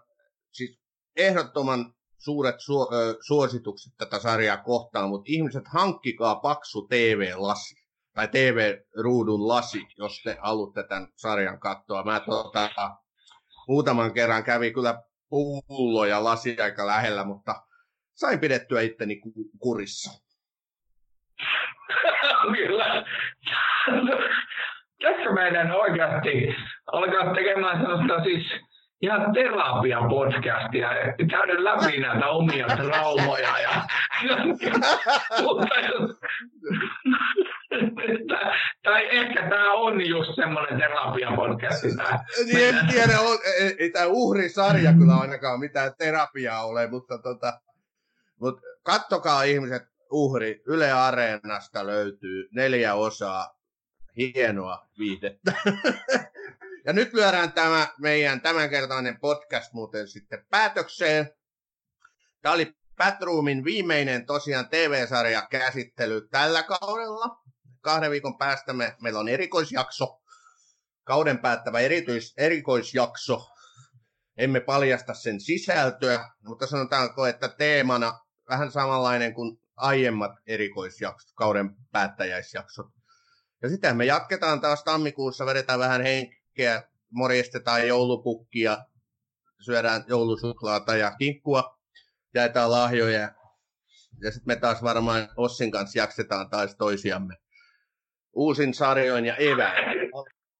[0.51, 0.79] siis
[1.15, 7.75] ehdottoman suuret su- ö, suositukset tätä sarjaa kohtaan, mutta ihmiset hankkikaa paksu TV-lasi
[8.15, 12.03] tai TV-ruudun lasi, jos te haluatte tämän sarjan katsoa.
[12.03, 12.69] Mä tota,
[13.67, 15.01] muutaman kerran kävi kyllä
[15.67, 17.55] pullo ja lasi aika lähellä, mutta
[18.15, 20.11] sain pidettyä itteni ku- kurissa.
[22.57, 23.05] Kyllä.
[25.01, 26.55] Tässä meidän oikeasti
[26.91, 28.43] alkaa tekemään sellaista siis
[29.01, 30.89] ihan terapia-podcastia,
[31.29, 33.59] käydä läpi näitä omia traumoja.
[33.59, 33.83] Ja,
[35.41, 35.67] mutta,
[38.83, 41.95] tai ehkä tämä on just semmoinen terapia-podcasti.
[41.95, 42.25] tää.
[42.45, 47.59] Niin, en tiedä, on, ei, ei tämä uhrisarja kyllä ainakaan mitään terapiaa ole, mutta tota,
[48.39, 50.61] mut kattokaa ihmiset uhri.
[50.67, 53.59] Yle Areenasta löytyy neljä osaa
[54.17, 55.53] hienoa viihdettä.
[56.89, 61.33] ja nyt lyödään tämä meidän tämänkertainen podcast muuten sitten päätökseen.
[62.41, 67.43] Tämä oli Batroomin viimeinen tosiaan TV-sarja käsittely tällä kaudella.
[67.81, 70.21] Kahden viikon päästä me, meillä on erikoisjakso.
[71.03, 73.49] kauden päättävä erityis, erikoisjakso.
[74.37, 78.19] Emme paljasta sen sisältöä, mutta sanotaanko, että teemana
[78.49, 82.87] vähän samanlainen kuin aiemmat erikoisjaksot, kauden päättäjäisjaksot.
[83.61, 86.01] Ja sitten me jatketaan taas tammikuussa, vedetään vähän
[86.49, 88.77] henkeä, morjestetaan joulupukkia,
[89.59, 91.77] syödään joulusuklaata ja kinkkua,
[92.33, 93.31] jaetaan lahjoja.
[94.21, 97.35] Ja sitten me taas varmaan Ossin kanssa jaksetaan taas toisiamme
[98.33, 99.85] uusin sarjoin ja eväin.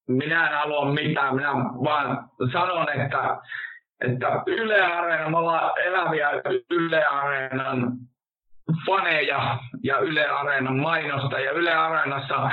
[0.07, 3.37] Minä en halua mitään, minä vaan sanon, että,
[4.01, 6.29] että Yle Areena, me ollaan eläviä
[6.69, 7.97] Yle Areenan
[8.85, 11.39] faneja ja Yle Areenan mainosta.
[11.39, 12.51] Ja Yle Areenassa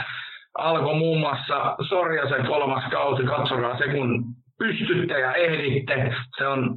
[0.58, 3.22] alkoi muun muassa Sorjasen kolmas kausi.
[3.22, 4.24] Katsokaa se, kun
[4.58, 6.14] pystytte ja ehditte.
[6.38, 6.76] Se on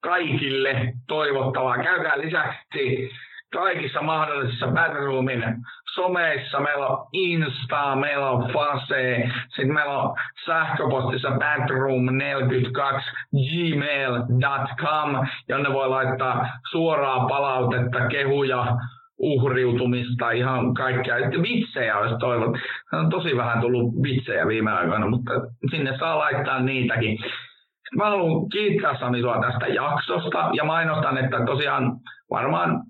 [0.00, 1.82] kaikille toivottavaa.
[1.82, 3.10] Käykää lisäksi
[3.52, 5.44] kaikissa mahdollisissa Batroomin
[5.94, 10.16] someissa, meillä on Insta, meillä on Fase, sitten meillä on
[10.46, 13.02] sähköpostissa backroom42
[13.48, 18.66] gmail.com, jonne voi laittaa suoraa palautetta, kehuja,
[19.20, 21.16] uhriutumista, ihan kaikkea.
[21.16, 22.58] Vitsejä olisi toivon.
[22.92, 25.32] On tosi vähän tullut vitsejä viime aikoina, mutta
[25.70, 27.18] sinne saa laittaa niitäkin.
[27.96, 31.92] Mä haluan kiittää Sami sua tästä jaksosta ja mainostan, että tosiaan
[32.30, 32.82] varmaan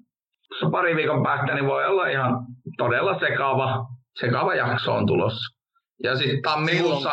[0.71, 3.87] pari viikon päästä niin voi olla ihan todella sekava,
[4.21, 5.57] sekava jakso on tulossa.
[6.03, 7.13] Ja sitten tammikuussa,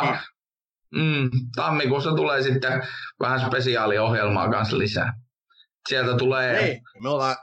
[0.94, 2.82] mm, tammikuussa tulee sitten
[3.20, 5.12] vähän spesiaaliohjelmaa kanssa lisää.
[5.88, 6.62] Sieltä tulee...
[6.62, 7.36] Niin, me ollaan,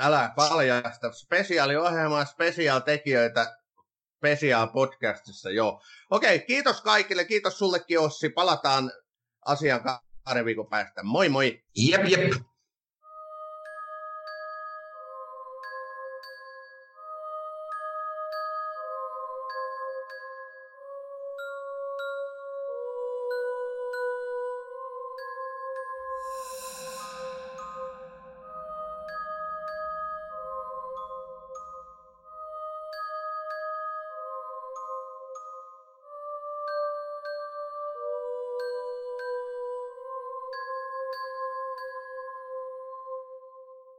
[0.00, 3.56] älä paljasta, spesiaaliohjelmaa, spesiaaltekijöitä,
[4.16, 5.82] spesiaal podcastissa, joo.
[6.10, 8.92] Okei, kiitos kaikille, kiitos sullekin Ossi, palataan
[9.46, 9.80] asian
[10.24, 11.02] kahden viikon päästä.
[11.02, 11.62] Moi moi!
[11.76, 12.32] Jep, jep.